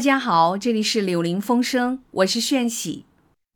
[0.00, 3.04] 大家好，这里是柳林风声，我是炫喜，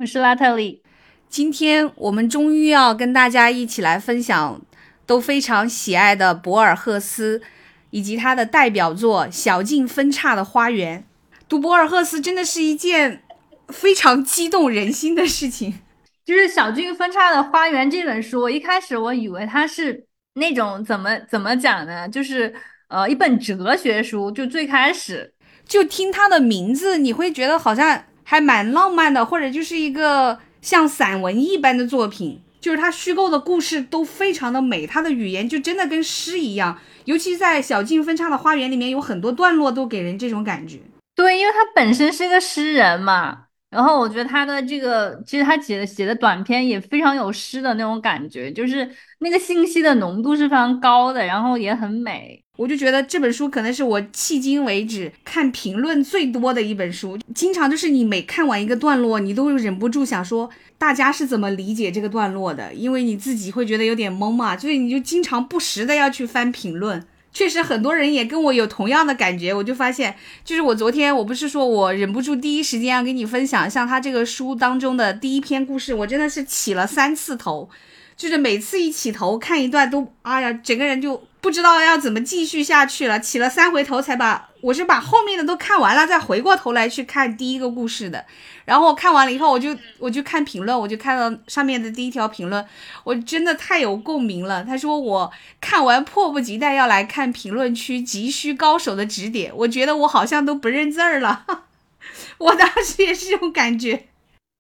[0.01, 0.83] 我是拉特里。
[1.27, 4.61] 今天我们终于要跟大家一起来分享
[5.07, 7.41] 都非常喜爱的博尔赫斯，
[7.89, 11.07] 以及他的代表作《小径分岔的花园》。
[11.49, 13.23] 读博尔赫斯真的是一件
[13.69, 15.81] 非常激动人心的事情。
[16.27, 20.05] 就是《小径分岔的花园》这本书，一开始我以为它是
[20.35, 22.07] 那种怎么怎么讲呢？
[22.07, 22.55] 就是
[22.89, 25.33] 呃一本哲学书，就最开始。
[25.67, 32.41] 就听它的名字，你会觉得好像还蛮浪漫的，或者就是一个像散文一般的作品。
[32.61, 36.79] 就是它虚构的故事都非常的美，它的语言就真的跟诗一样。
[37.05, 40.81] 尤其在小径分岔的花园里面，有很多段落都给人这种感觉。
[41.15, 43.39] 对，因为他本身是个诗人嘛，
[43.69, 52.44] 然后我觉得他的这个，其实他写的写的短篇也非常有诗的那种感觉，就是那个信息的浓度是非常高的，然后也很美。
[52.57, 67.05] 我就觉得这本书可能是我迄今为止看评论最多的一本书，经常就是你每看完一个段落，你都忍不住想说大家是怎么理解这个段落的，因为你自己会觉得有点懵嘛，所以你就经常不时的要去翻评论。
[67.33, 77.69] 确实很多人也跟我有同样的感觉，我就发现，就是我昨天我不是说我忍不住第一时间要跟你分享，像他这个书当中的第一篇故事，我真的是起了三次头。
[78.17, 83.21] 就是每次一起头看一段都，哎呀，整个人就不知道要怎么继续下去了。
[83.21, 88.25] 起了三回头才把，我是把后面的都看完了，再回过头来去看第一个故事的。
[88.65, 92.67] 然后看完了以后，我就我就看评论，我就看到上面的第一条评论，
[93.05, 94.65] 我真的太有共鸣了。
[94.65, 101.45] 他说我看完迫不及待要来看评论区急需高手的指点，我觉得我好像都不认字儿了。
[102.39, 104.07] 我当时也是这种感觉。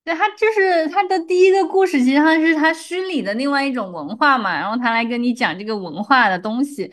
[0.04, 6.92] 对他就是他的第一个故事，实际上是他虚拟的另外一种文化嘛，然后他来跟你讲这个文化的东西。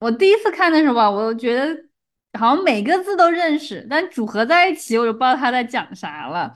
[0.00, 1.76] 我第一次看的时候吧，我觉得
[2.38, 6.52] 好像每个字都认识，但组合在一起我就不知道他在讲啥了。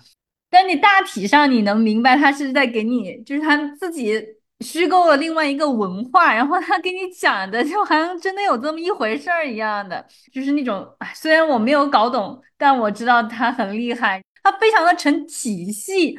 [0.51, 4.21] 但你大体上你能明白他是在给你，就是他自己
[4.61, 14.21] 虚构了另外一个文化，然后他给你讲的就好像真的有这么一回事儿一样的，就是那种虽然我没有搞懂，但我知道他很厉害。
[14.43, 16.19] 它非常的成体系，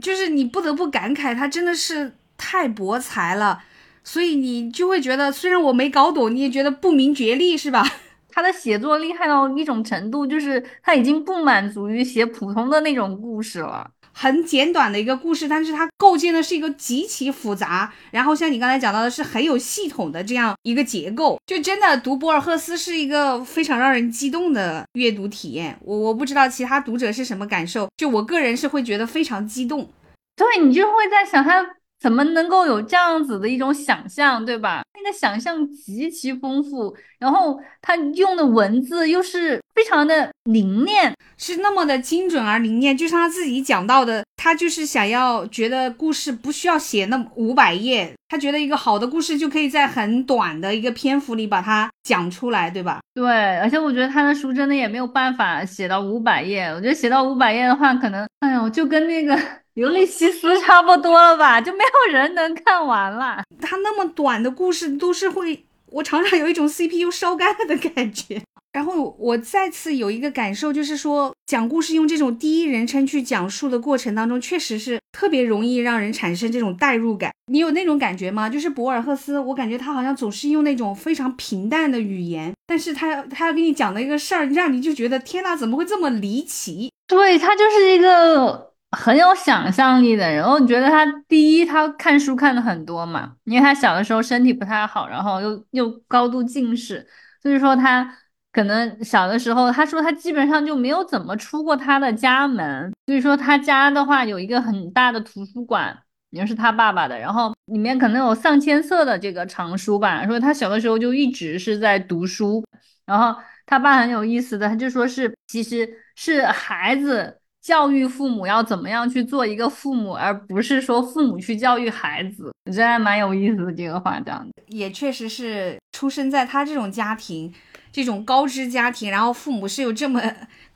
[0.00, 3.62] 就是你不得不感慨，他真的是太博才了，
[4.04, 7.82] 所以你就会觉得，虽然我没搞懂，你也觉得不明觉厉，是吧？
[8.28, 13.90] 他的写作厉害到一种程度，就是他已经不满足于写普通的那种故事了。
[14.18, 25.78] 很简短的一个故事，但是它构建的是一个极其复杂，然后像你刚才讲到的是很有系统的这样一个结构，就真的读博尔赫斯是一个非常让人激动的阅读体验。
[25.82, 29.90] 我我不知道其他读者是什么感受，就我个人是会觉得非常激动。
[30.34, 31.62] 对你就会在想他
[32.06, 34.84] 怎么能够有这样子的一种想象，对吧？
[34.94, 39.60] 那个想象极其丰富，然后他用的文字又是。
[39.76, 53.00] 非常的凝练，是那么的精准而凝练，就像他自己讲到的，他就是想要觉得故事不需要写那么五百页，他觉得一个好的故事就可以在很短的一个篇幅里把它讲出来，对吧？
[53.12, 59.36] 对，而且我觉得他的书真的也没有办法写到五百页，我觉得写到五百页的话，可能，哎呦，就跟那个
[59.76, 63.42] 《尤利西斯》差不多了吧，就没有人能看完了。
[63.60, 68.40] 他那么短的故事都是会，我常常有一种 CPU 烧干了的感觉。
[68.72, 77.30] 然后我再次有一个感受，就是说讲故事用这种第一人称去讲述的过程当中，确实是特别容易让人产生这种代入感。
[77.52, 78.48] 你有那种感觉吗？
[78.48, 86.90] 就是博尔赫斯，我感觉他好像总是用那种非常平淡的语言，但是他他要给你讲的一个事儿，让你就觉得天呐，怎么会这么离奇？
[87.06, 90.36] 对他就是一个很有想象力的人。
[90.38, 97.06] 然后你觉得他第一，他看书看的很多嘛，因为他小的时候身体不太好，然后又又高度近视，
[97.42, 98.16] 所以说他。
[98.52, 105.94] 可能小的时候，他说他基本上就没有怎么出过他的家门，所以说他家的话有一个很大的图书馆，
[106.30, 110.26] 也是他爸爸的，然后里面可能有上千册的这个藏书吧。
[110.26, 112.64] 说他小的时候就一直是在读书，
[113.04, 122.52] 然后他爸很有意思的，他就说是其实是孩子教育父母要怎么样去做一个父母，而不是说父母去教育孩子。
[122.66, 127.52] 我觉得还蛮有意思的这个话，这样的也确实是出生在他这种家庭，
[127.90, 130.22] 这种高知家庭，然后父母是有这么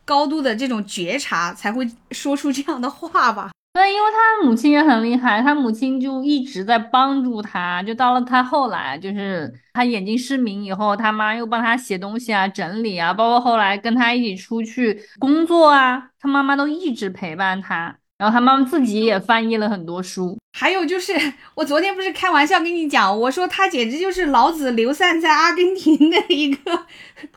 [0.04, 3.52] 高度的这种觉察，才会说出这样的话吧。
[3.72, 17.96] 对，因为他母亲也很厉害，他母亲就一直在帮助他，就到了他后来，就是他眼睛失明以后，他妈又帮他写东西啊、整理啊，包括后来跟他一起出去工作啊，他妈妈都一直陪伴他。
[18.18, 21.14] 然后他妈妈自己也翻译了很多书，还有就是
[21.54, 26.84] 我昨天不是开玩笑跟你讲，我说他简直就是老子流散在阿根廷的一个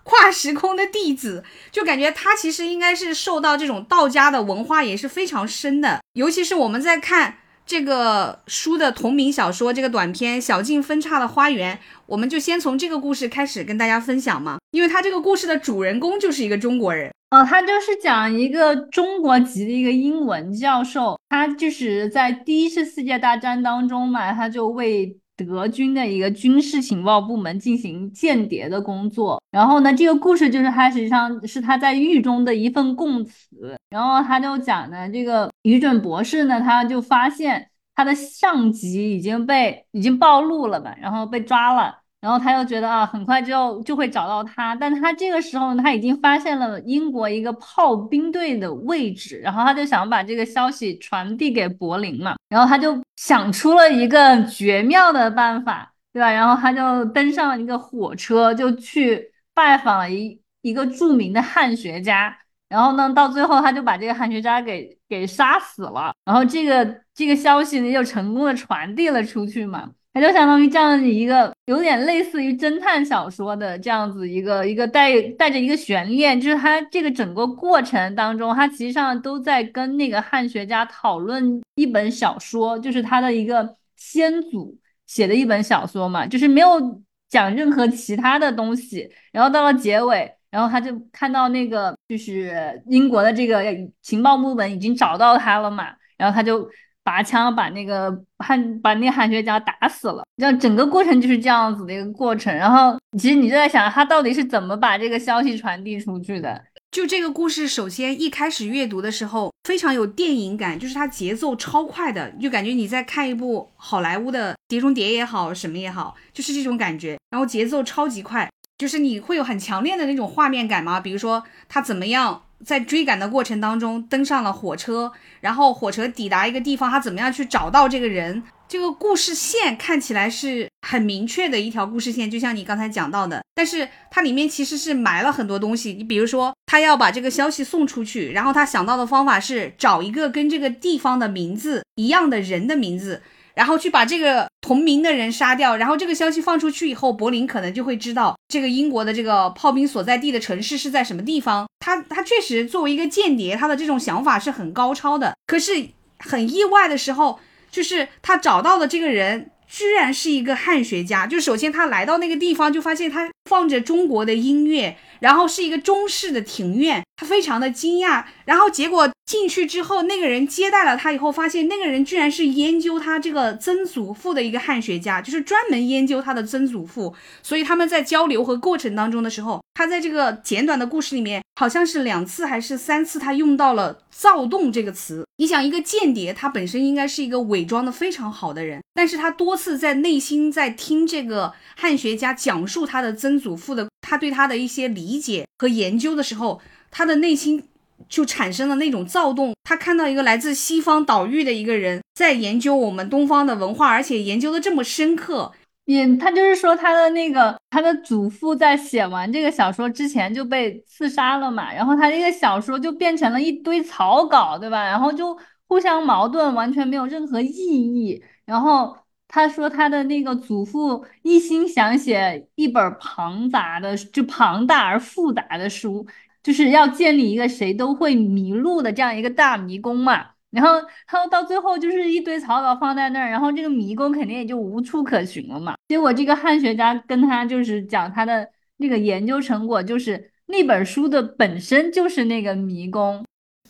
[0.04, 1.42] 跨时空的弟子，
[1.72, 11.78] 就感觉他其实应该是受到这种道家的文化也是非常深的，尤其是我们在看这个书的同名小说这个短片《小径分岔的花园》，
[12.08, 17.10] 我们就先从这个故事开始跟大家分享嘛，因为他这个故事的主人公就是一个中国人。
[17.34, 29.42] 哦，他就是讲一个中国籍的一个英文教授，他就是在第一次世界大战当中嘛，他就为德军的一个军事情报部门进行间谍的工作。
[29.50, 33.76] 然后呢，这个故事就是他实际上是他在狱中的一份供词。
[33.90, 42.03] 然后他就讲呢，这个于准博士呢，他就发现他的上级已经被已经暴露了嘛，然后被抓了。
[42.24, 56.32] 然后他又觉得啊，很快就就会找到他，但他这个时候呢他已经发现了英国一个炮兵队的位置，然后他就想把这个消息传递给柏林嘛，然后他就想出了一个绝妙的办法，对吧？
[56.32, 62.34] 然后他就登上了一个火车，就去拜访了一一个著名的汉学家，
[62.70, 69.90] 然后呢，到最后他就把这个汉学家给给杀死了，然后这个这个消息呢又成功的传递了出去嘛。
[70.14, 84.78] 它就相当于这样一个有点类似于侦探小说的这样子一个一个带带着一个悬念，就是它这个整个过程当中，它其实上都在跟那个汉学家讨论一本小说，就是他的一个先祖
[85.08, 89.10] 写的一本小说嘛，就是没有讲任何其他的东西。
[89.32, 93.64] 然后到了结尾，然后他就看到那个就是英国的这个
[94.04, 95.88] 情报部门已经找到他了嘛，
[96.18, 96.70] 然后他就。
[97.04, 102.56] 拔枪把那个汉把那个汉学家打死了，这样整个过程就是这样子的一个过程。
[102.56, 106.64] 然后其实你就在想，他到底是怎么把这个消息传递出去的？
[106.92, 117.18] 就这个故事，首先一开始阅读的时候非常有电影感，就是它节奏超快的，就感觉你在看一部好莱坞的《碟中谍》也好，什么也好，就是这种感觉。
[117.32, 118.48] 然后节奏超级快，
[118.78, 121.00] 就是你会有很强烈的那种画面感吗？
[121.00, 122.44] 比如说他怎么样？
[122.66, 125.12] 在追赶的过程当中，登上了火车，
[125.42, 128.44] 然后火车抵达一个地方，他怎么样去找到这个人？
[128.68, 135.94] 这个故事线看起来是很明确的一条故事线，就像你刚才讲到的，但是它里面其实是埋了很多东西。
[135.94, 143.22] 你比如说，他要把这个消息送出去，然后他想到的方法是找一个跟这个地方的名字一样的人的名字。
[143.56, 151.68] 然后去把这个同名的人杀掉，然后这个消息放出去以后，柏林可能就会知道这个英国的这个炮兵所在地的城市是在什么地方。
[151.84, 155.36] 他他确实作为一个间谍，他的这种想法是很高超的。
[155.46, 155.90] 可是
[156.20, 157.40] 很意外的时候，
[157.70, 159.50] 就是他找到的这个人。
[159.66, 168.24] 居然是一个汉学家，就首先他来到那个地方，就发现他放着中国的音乐，然后是一个中式的庭院，他非常的惊讶。
[168.46, 177.14] 然后结果进去之后，那个人接待了他以后，发现那个人居然是研究他这个曾祖父的一个汉学家，就是专门研究他的曾祖父。
[177.42, 185.26] 所以他们在交流和过程当中的时候，他在这个简短的故事里面，好像是两次还是三次，他用到了“躁动”这个词。
[185.38, 196.62] 你想，一个间谍，他本身应该是一个伪装的非常好的人，但是他多次在内心在听这个汉学家讲述他的曾祖父的，他对他的一些理解和研究的时候，
[196.92, 197.64] 他的内心
[198.08, 199.54] 就产生了那种躁动。
[199.64, 205.52] 他看到一个来自西方岛屿的一个人在研究我们东方的文化，而且研究的这么深刻。
[205.86, 214.84] 也，他就是说他的那个他的祖父在写完这个小说之前就被刺杀了嘛，然后他这个小说就变成了一堆草稿，对吧？
[214.86, 215.38] 然后就
[215.68, 218.24] 互相矛盾，完全没有任何意义。
[218.46, 218.96] 然后
[219.36, 226.06] 他说他的那个祖父一心想写一本庞杂的，就庞大而复杂的书，
[226.44, 230.28] 就是要建立一个谁都会迷路的这样一个大迷宫嘛。
[230.52, 230.70] 然后
[231.08, 235.74] 他到最后就是一堆草稿放在那儿，然后这个迷宫肯定也就无处可寻了嘛。
[235.88, 238.48] 结果这个汉学家跟他就是讲他的
[238.78, 243.26] 那个研究成果，就是那本书的本身就是那个迷宫。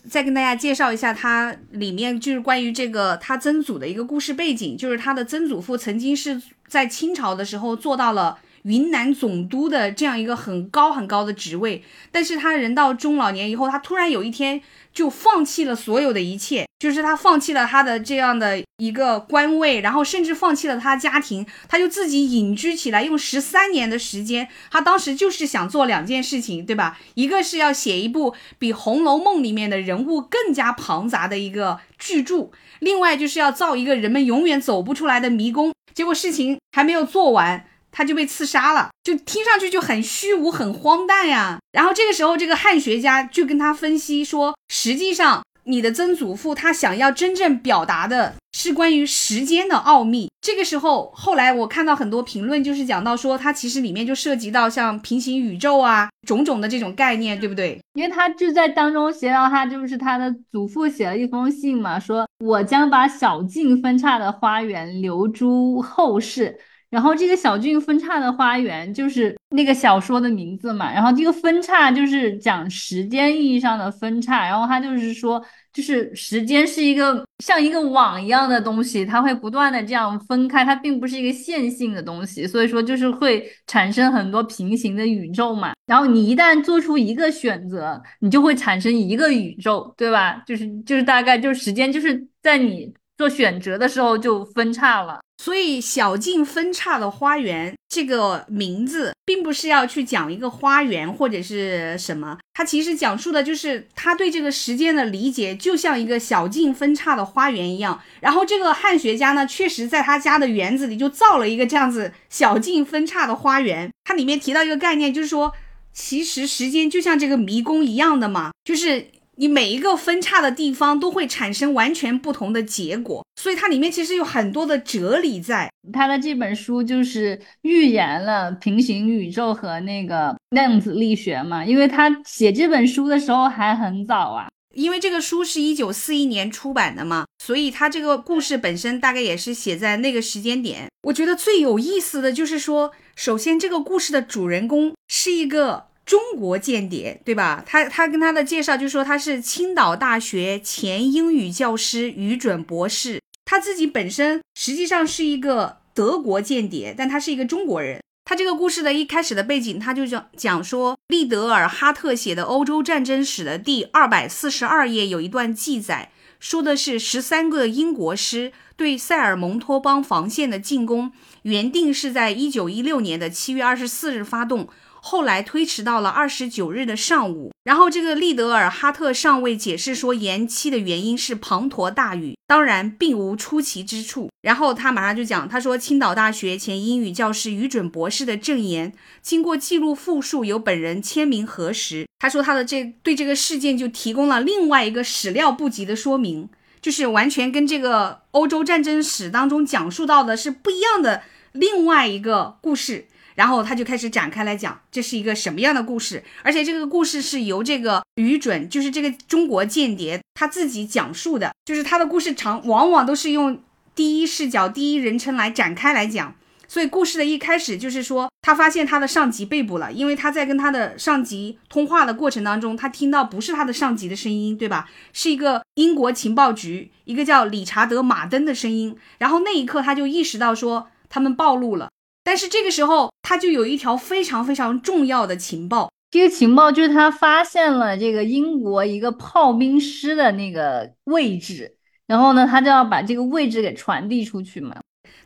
[0.08, 14.60] 再跟大家介绍一下，他里面就是关于这个他曾祖的一个故事背景，就是他的曾祖父曾经是在清朝的时候做到了云南总督的这样一个很高很高的职位，但是他人到中老年以后，他突然有一天
[14.94, 26.98] 就放弃了所有的一切，就是他放弃了他的这样的一个官位，然后甚至放弃了他家庭，他就自己隐居起来，用十三年的时间，他当时就是想做两件事情，对吧？
[27.14, 35.72] 一个是要写一部比《红楼梦》里面的人物更加庞杂的一个巨著，另外就是要造一个人们永远走不出来的迷宫。
[35.92, 41.58] 结果事情还没有做完，他就被刺杀了，就听上去就很虚无、很荒诞呀。
[41.70, 50.28] 然后这个时候，这个汉学家就跟他分析说，实际上你的曾祖父他想要真正表达的是关于时间的奥秘。
[50.40, 57.80] 这个时候，后来我看到很多评论，就是讲到说，它其实里面就涉及到像平行宇宙啊，种种的这种概念，对不对？
[57.94, 66.58] 因为他就在当中写到，他就是他的祖父写了一封信嘛，说我将把小径分叉的花园留诸后世。
[66.94, 70.92] 然后这个小俊分叉的花园就是那个小说的名字嘛。
[70.92, 74.46] 然后这个分叉就是讲时间意义上的分叉。
[74.46, 82.46] 然后他就是说，就是时间是一个像一个网一样的东西，它会不断的这样分开，它并不是一个线性的东西。
[82.46, 85.72] 所以说就是会产生很多平行的宇宙嘛。
[85.86, 90.40] 然后你一旦做出一个选择，你就会产生一个宇宙，对吧？
[90.46, 95.20] 就是就是大概就是时间就是在你做选择的时候就分叉了。
[95.42, 108.00] 所以“小径分叉的花园”这个名字，并不是要去讲一个花园或者是什么，它其实讲述的就是他对这个时间的理解，就像一个小径分叉的花园一样。
[108.20, 113.90] 然后这个汉学家呢，确实在他家的园子里就造了一个这样子小径分叉的花园。
[114.04, 115.52] 它里面提到一个概念，就是说，
[115.92, 119.08] 其实时间就像这个迷宫一样的嘛，就是。
[119.36, 125.70] 你每一个分叉的地方都会产生完全不同的结果，所以它里面其实有很多的哲理在。
[125.92, 140.86] 他的这本书就是预言了平行宇宙和那个量子力学嘛，因为他写这本书的时候还很早啊，因为这个书是一九四一年出版的嘛，所以他这个故事本身大概也是写在那个时间点。
[141.02, 145.88] 我觉得最有意思的就是说，首先这个故事的主人公是一个。
[146.04, 147.62] 中国间谍，对吧？
[147.66, 153.20] 他他跟他的介绍就说他是青岛大学前英语教师、语准博士。
[153.46, 158.00] 他自己本身实际上是一个德国间谍，但他是一个中国人。
[158.24, 174.68] 他这个故事的一开始的背景，他就讲讲说，利德尔哈特写的《欧洲战争史》的第二百四十二页有一段记载，说的是十三个英国师对塞尔蒙托邦防线的进攻，原定是在一九一六年的七月二十四日发动。
[175.06, 184.30] 后来推迟到了二十九日的上午，然后这个利德尔哈特上尉解释说，延期的原因是滂沱大雨，当然并无出奇之处。
[184.40, 192.06] 然后他马上就讲，他说青岛大学前英语教师于准博士的证言，经过记录复述，由本人签名核实。
[192.18, 196.48] 他说他的这对这个事件就提供了另外一个始料不及的说明，
[196.80, 203.04] 就是完全跟这个欧洲战争史当中讲述到的是不一样的另外一个故事。
[203.34, 213.60] 然后他就开始展开来讲，这是一个什么样的故事，而且这个故事是由这个于准，就是这个中国间谍他自己讲述的，就是他的故事常往往都是用
[213.94, 216.34] 第一视角、第一人称来展开来讲。
[216.66, 224.88] 所以故事的一开始就是说，他发现他的上级被捕了，因为他在跟他的上级通话的过程当中，他听到不是他的上级的声音，对吧？
[225.12, 228.96] 是一个英国情报局一个叫理查德·马登的声音。
[229.18, 231.90] 然后那一刻他就意识到说，他们暴露了。
[232.24, 235.90] 但是这个时候，他就有一条非常非常重要的情报。
[236.10, 241.76] 这个情报就是他发现了这个英国一个炮兵师的那个位置，
[242.06, 244.76] 然后呢，他就要把这个位置给传递出去嘛。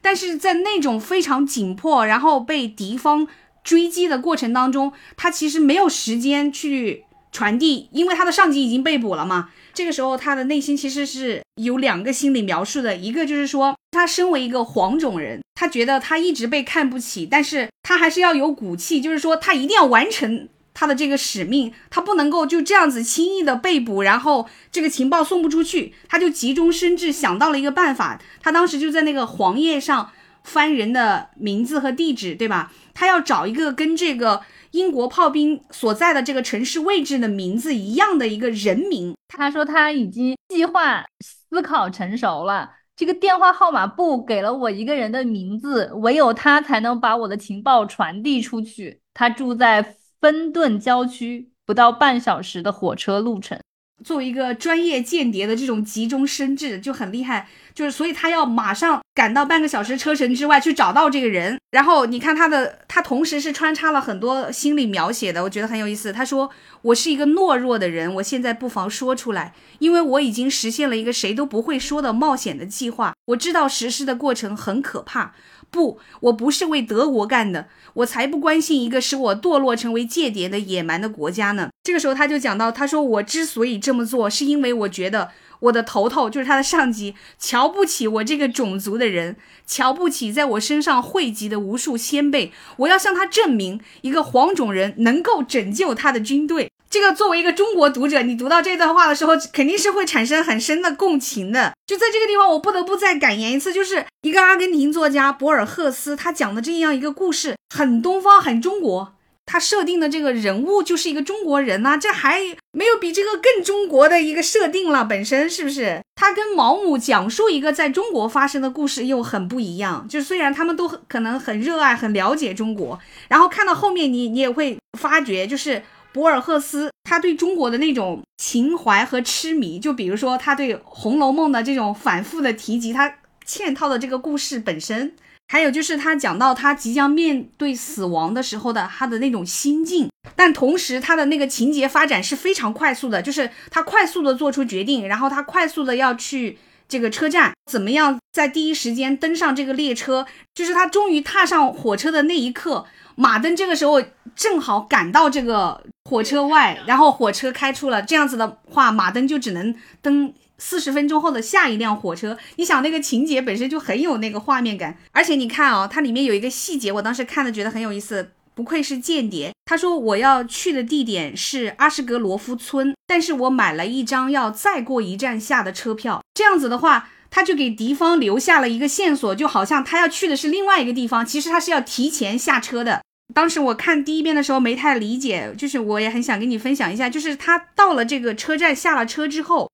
[0.00, 3.28] 但是在那种非常紧迫，然后被敌方
[3.62, 9.50] 追击的过程当中，他其实没有时间去传递，因为他的上级已经被捕了嘛。
[9.78, 30.10] 这个时候，他的内心其实是有两个心理描述的，一个就是说，他身为一个黄种人，他觉得他一直被看不起，但是他还是要有骨气，就是说他一定要完成他的这个使命，他不能够就这样子轻易的被捕，然后这个情报送不出去，他就急中生智想到了一个办法，他当时就在那个黄页上
[30.42, 32.72] 翻人的名字和地址，对吧？
[32.94, 34.42] 他要找一个跟这个。
[34.72, 42.70] 英国炮兵所在的这个城市位置的名字一样的一个人名，他说他已经计划思考成熟了。
[42.96, 49.00] 这个电话号码簿给了我一个人的名字，唯有他才能把我的情报传递出去。
[49.14, 53.58] 他住在芬顿郊区，不到半小时的火车路程。
[54.04, 61.58] 作为一个专业间谍的这种急中生智就很厉害，就是所以他要马上赶到半个小时车程之外去找到这个人。
[61.70, 66.12] 然后你看他的，他同时是穿插了很多心理描写的，我觉得很有意思。
[66.12, 66.48] 他说
[66.80, 73.12] ：“我是一个懦弱的人，我现在不妨说出来，因为我已经实现了一个谁都不会说的冒险的计划。
[73.26, 75.34] 我知道实施的过程很可怕。
[75.70, 92.52] 不，我不是为德国干的，我才不关心一个使我堕落成为间谍的野蛮的国家呢。”这个时候他就讲到，他说：“我之所以这么做，是因为我觉得我的头头就是他的上级，瞧不起我这个种族的人，瞧不起在我身上汇集的无数先辈。
[92.78, 101.72] 我要向他证明，一个黄种人能够拯救他的军队。”这个作为一个中国读者，你读到这段话的时候，肯定是会产生很深的共情的。
[101.86, 109.14] 就在这个地方，我不得不再感言一次，就是一个阿根廷作家博尔赫斯他讲的这样一个故事，很东方，很中国。
[109.50, 112.38] 他设定的这个人物就是一个中国人呐，这还
[112.72, 116.02] 没有比这个更中国的一个设定了，本身是不是？
[116.16, 120.06] 他跟毛姆讲述一个在中国发生的故事又很不一样。
[120.06, 133.14] 就虽然他们都可能很热爱、很了解中国，然后看到后面你你也会发觉，就是博尔赫斯他对中国的那种情怀和痴迷，就比如说他对《红楼梦》的这种反复的提及，他
[133.46, 135.14] 嵌套的这个故事本身。
[135.50, 152.84] 还有就是他讲到他即将面对死亡的时候的他的那种心境，但同时他的那个情节发展是非常快速的，就是他快速的做出决定，然后他快速的要去这个车站，怎么样在第一时间登上这个列车，就是他终于踏上火车的那一刻，
[153.16, 154.02] 马登这个时候
[154.38, 160.32] 正好赶到这个火车外，然后火车开出了，这样子的话，马登就只能登。
[160.60, 169.52] 四十分钟后的下一辆火车，你想那个情节本身就很有那个画面感，而且你看啊，它里面有一个细节，我当时看了觉得很有意思，不愧是间谍。
[169.66, 183.02] 他说我要去的地点是阿什格罗夫村，但是我买了一张要再过一站下的车票，这样子的话，他就给敌方留下了一个线索，就好像他要去的是另外一个地方，其实他是要提前下车的。
[183.34, 189.70] 当时我看第一遍的时候没太理解，就是我也很想跟你分享一下，就是他到了这个车站下了车之后。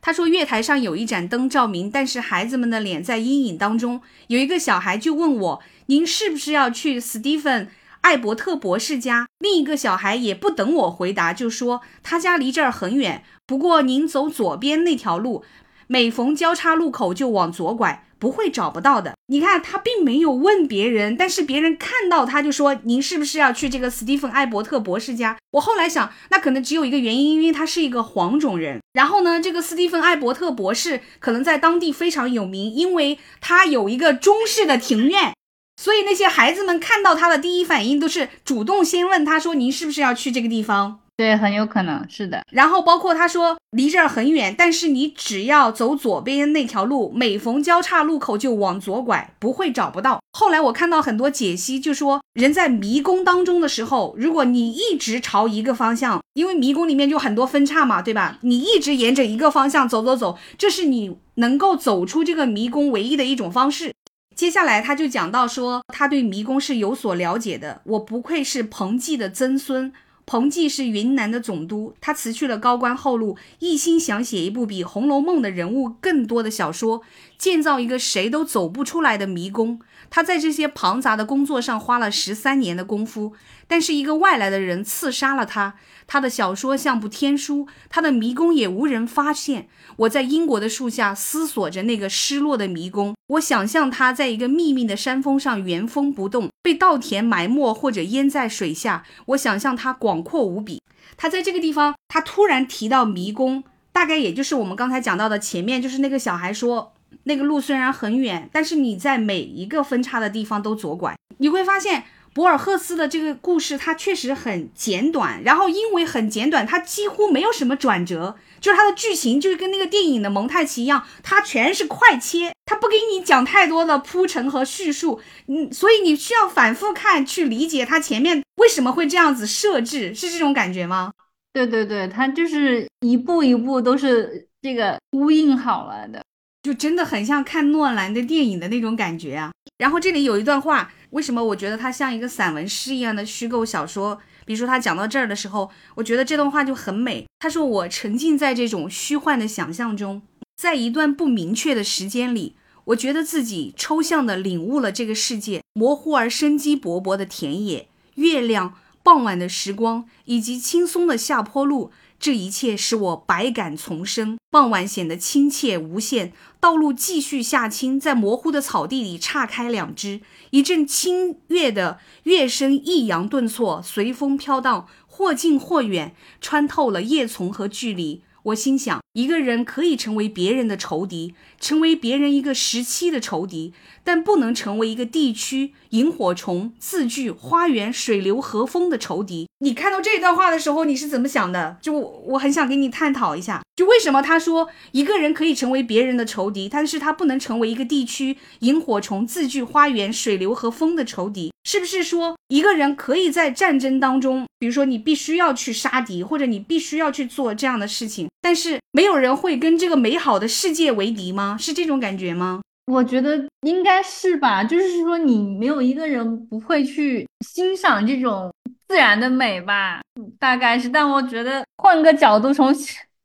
[0.00, 4.00] 他说：“月台上有一盏灯照明，但是孩子们的脸在阴影当中。
[4.28, 7.66] 有一个小孩就问我：‘您是不是要去斯蒂芬·
[8.02, 15.42] 艾伯特博士家？’另一个小孩也不等我回答，就说：‘他家离这儿很远，不过您走左边那条路，
[15.88, 19.14] 每逢交叉路口就往左拐。’”不会找不到的。
[19.30, 28.80] 你看，他并没有问别人，但是别人看到他就说：“您是不是要去这个斯蒂芬·艾伯特博士家？”我后来想，那可能只有一个原因，因为他是一个黄种人。
[28.94, 35.34] 然后呢，这个斯蒂芬·艾伯特博士可能在当地非常有名，因为他有一个中式的庭院，
[35.76, 42.44] 所以那些孩子们看到他的第一反应都是主动先问他说：“您是不是要去这个地方？”对，很有可能是的。
[42.52, 50.20] 然后包括他说离这儿很远，但是你只要走左边那条路，每逢交叉路口就往左拐，不会找不到。
[50.32, 58.38] 后来我看到很多解析，就说人在迷宫当中的时候，如果你一直朝一个方向，因为迷宫里面就很多分叉嘛，对吧？
[58.42, 63.92] 你一直沿着一个方向走走走，这是你能够走出这个迷宫唯一的一种方式。
[64.36, 67.80] 接下来他就讲到说，他对迷宫是有所了解的。
[67.82, 69.92] 我不愧是彭记的曾孙。
[70.30, 77.00] 彭济是云南的总督，他辞去了高官厚禄，一心想写一部比《红楼梦》的人物更多的小说，
[77.38, 79.80] 建造一个谁都走不出来的迷宫。
[80.10, 83.34] 他在这些庞杂的工作上花了十三年的功夫，
[83.66, 85.74] 但是一个外来的人刺杀了他。
[86.06, 89.68] 他的小说像部天书，他的迷宫也无人发现。
[89.96, 99.04] 我在英国的树下思索着那个失落的迷宫，我想象他在一个秘密的山峰上原封不动，被稻田埋没或者淹在水下。
[99.26, 100.80] 我想象它广阔无比。
[101.18, 106.94] 他在这个地方，他突然提到迷宫，大概也就是我们刚才讲到的前面，就是那个小孩说。
[107.28, 131.12] 那个路虽然很远，但是你在每一个分叉的地方都左拐，你会发现博尔赫斯的这个故事它确实很简短，然后因为很简短，它几乎没有什么转折，就是它的剧情就是跟那个电影的蒙太奇一样，它全是快切，它不给你讲太多的铺陈和叙述，嗯，所以你需要反复看去理解它前面为什么会这样子设置，是这种感觉吗？
[131.52, 136.22] 对对对，它就是一步一步都是这个呼应好了的。
[136.62, 139.52] 就真的很像看诺兰的电影的那种感觉啊！
[139.78, 144.20] 然后这里有一段话，为什么我觉得它像一个散文诗一样的虚构小说？
[144.44, 147.26] 比如说他讲到这儿的时候，我觉得这段话就很美。
[147.38, 150.22] 他说：“我沉浸在这种虚幻的想象中，
[150.56, 164.38] 在一段不明确的时间里，我觉得自己抽象地领悟了这个世界模糊而生机勃勃的田野、月亮、傍晚的时光以及轻松的下坡路。”这一切使我百感丛生。
[164.50, 178.22] 傍晚显得亲切无限，道路继续下倾，在模糊的草地里岔开两支，一阵清越的乐声抑扬顿挫，随风飘荡，或近或远，穿透了叶丛和距离。
[178.48, 183.72] 我心想，一个人可以成为别人的仇敌，成为别人一个时期的仇敌，
[184.04, 189.48] 但不能成为一个地区萤火虫、字句、花园、水流、和风的仇敌。
[189.60, 191.76] 你看到这段话的时候，你是怎么想的？
[191.82, 201.52] 就我很想跟你探讨一下，就为什么他说一个人可以成为别人的仇敌，但是他不能成为一个地区萤火虫、字句、花园、水流和风的仇敌？
[201.68, 211.58] 是不是说一个人可以在战争当中，比如说你必须要去杀敌，或者你必须要去做这样的事情，但是没有人会跟这个美好的世界为敌吗？
[211.60, 212.62] 是这种感觉吗？
[212.90, 218.50] 我觉得应该是吧，就是说你没有一个人不会去欣赏这种
[218.88, 220.00] 自然的美吧，
[220.38, 220.88] 大概是。
[220.88, 222.74] 但我觉得换个角度，从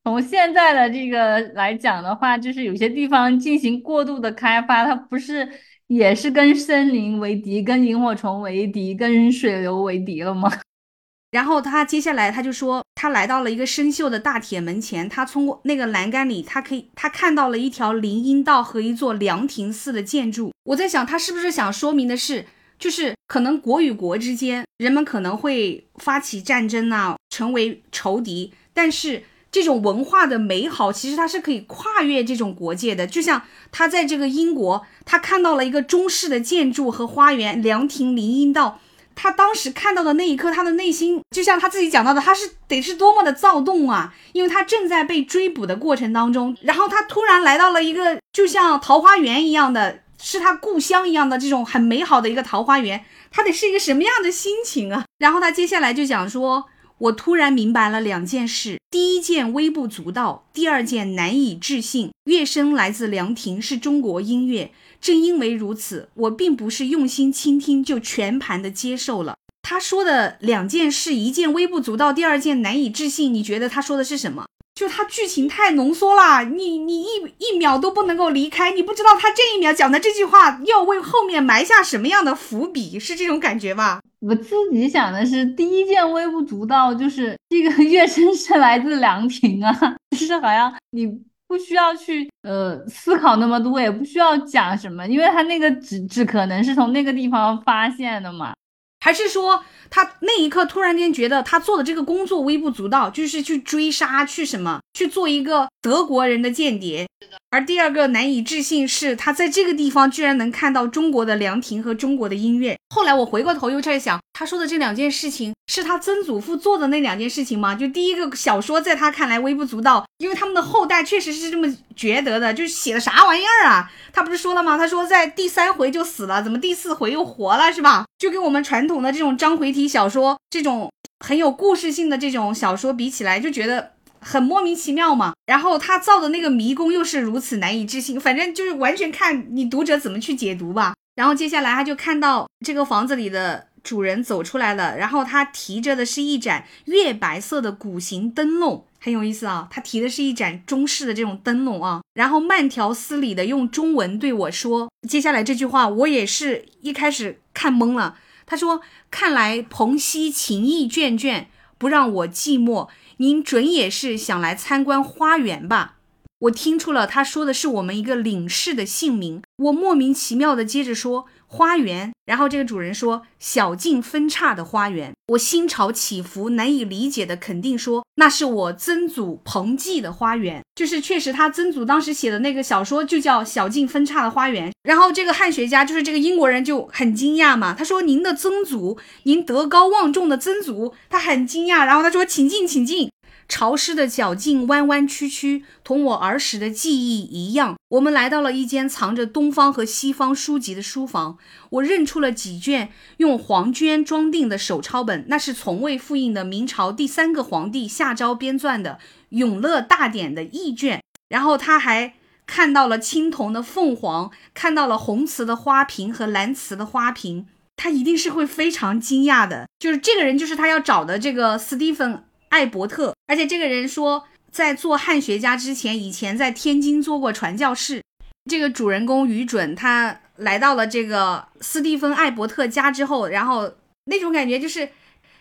[0.03, 5.49] 从现在的这个来讲的话，就是有些地方进行过度的开发，它不是。
[5.95, 10.51] 也是跟森林为敌，跟萤火虫为敌，跟水流为敌了吗？
[11.32, 20.51] 然后他接下来他就说，他来到了一个生锈的大铁门前，他通过那个栏杆里，他可以他看到了一条林荫道和一座凉亭似的建筑。
[20.65, 22.45] 我在想，他是不是想说明的是，
[22.77, 29.23] 就是可能国与国之间，人们可能会发起战争啊，成为仇敌，但是。
[29.53, 33.05] 这种文化的美好，其实它是可以跨越这种国界的。
[33.05, 38.79] 就像他在这个英国，他看到了一个中式的建筑和花园、凉亭、林荫道。
[39.15, 44.11] 他当时看到的那一刻，他的内心就像他自己讲到的，他是得是多么的躁动啊！
[44.31, 55.05] 因为他正在被追捕的过程当中，然后他突然来到了一个就像桃花源一样的，是他故乡一样的这种很美好的一个桃花源，他得是一个什么样的心情啊？
[55.19, 56.65] 然后他接下来就讲说。
[57.03, 62.11] 我突然明白了两件事：第一件微不足道，第二件难以置信。
[62.23, 64.71] 乐声来自凉亭，是中国音乐。
[65.01, 73.33] 正因为如此，我并不是用心倾听就全盘的接受了他说的两件事：一件微不足道，第二件难以置信。
[73.33, 74.45] 你觉得他说的是什么？
[74.75, 77.07] 就它剧情太浓缩了，你你一
[77.38, 83.99] 一秒都不能够离开，你不知道他这一秒讲的这句话要为后面埋下什么样的伏笔，是这种感觉吧？
[84.19, 89.71] 我自己想的是，第一件微不足道，就是这个乐声是来自凉亭啊，
[90.17, 91.05] 就是好像你
[91.47, 98.53] 不需要去呃思考那么多，也不需要讲什么，因为他那个只只可能是从那个地方发现的嘛，
[99.01, 99.63] 还是说？
[99.95, 107.06] 他那一刻突然间觉得他做的这个工作微不足道，就是去追杀，去什么，去做一个德国人的间谍。
[107.51, 112.75] 而第二个难以置信是他在这个地方居然能看到中国的凉亭和中国的音乐。
[112.89, 117.75] 后来我回过头又在想，他说的这两件事情是他曾祖父做的那两件事情吗？
[117.75, 123.91] 就第一个小说在他看来微不足道，因为他们的后代确实是这么觉得的，就是写的啥玩意儿啊？
[124.12, 124.75] 他不是说了吗？
[124.75, 128.06] 他说在第三回就死了，怎么第四回又活了，是吧？
[128.17, 133.91] 就跟我们传统的这种章回体小说，这种很有故事性的这种小说比起来，就觉得。
[134.25, 140.93] 很莫名其妙嘛，然后他造的那个迷宫又是如此难以置信，反正就是完全看你读者怎么去解读吧。
[141.15, 149.67] 然后接下来他就看到这个房子里的主人走出来了，然后他提着的是一盏月白色的古形灯笼，很有意思啊。
[149.69, 158.15] 他提的是一盏中式的这种灯笼啊，然后慢条斯理的用中文对我说，接下来这句话我也是一开始看懵了。
[158.45, 161.45] 他说：“看来蓬溪情意眷眷，
[161.77, 165.97] 不让我寂寞。”您准也是想来参观花园吧？
[166.39, 169.41] 我听出了他说的是我们一个领事的姓名。
[169.58, 171.25] 我莫名其妙的接着说。
[171.55, 184.71] 花园，然后这个主人说小径分岔的花园，我心潮起伏，难以理解的肯定说那是我曾祖彭记的花园，就是确实他曾祖当时写的那个小说就叫小径分岔的花园。
[184.81, 193.11] 然后这个汉学家就是这个英国人就很惊讶嘛，他说您的曾祖，您德高望重的曾祖，他很惊讶，然后他说请进，请进。
[193.47, 197.75] 潮湿的脚径弯弯曲曲，同我儿时的记忆一样。
[197.89, 201.38] 我们来到了一间藏着东方和西方书籍的书房，
[201.69, 208.91] 我认出了几卷用黄绢装订的手抄本，那是从未复印的明朝第三个皇帝夏昭编撰的
[209.29, 211.01] 《永乐大典》的译卷。
[211.29, 212.13] 然后他还
[212.45, 219.67] 看到了青铜的凤凰，看到了红瓷的花瓶和蓝瓷的花瓶，他一定是会非常惊讶的。
[219.79, 222.23] 就是这个人，就是他要找的这个斯蒂芬。
[222.53, 228.03] 艾伯特，而且这个人说，在做汉学家之前，以前在天津做过传教士。
[228.47, 233.73] 这个主人公于准，他来到了这个斯蒂芬·艾伯特家之后，然后
[234.05, 234.89] 那种感觉就是，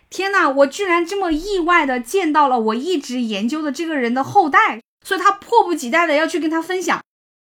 [0.09, 6.99] 天哪，我居然这么意外的见到了我一直研究的这个人的后代，所以他迫不及待的要去跟他分享。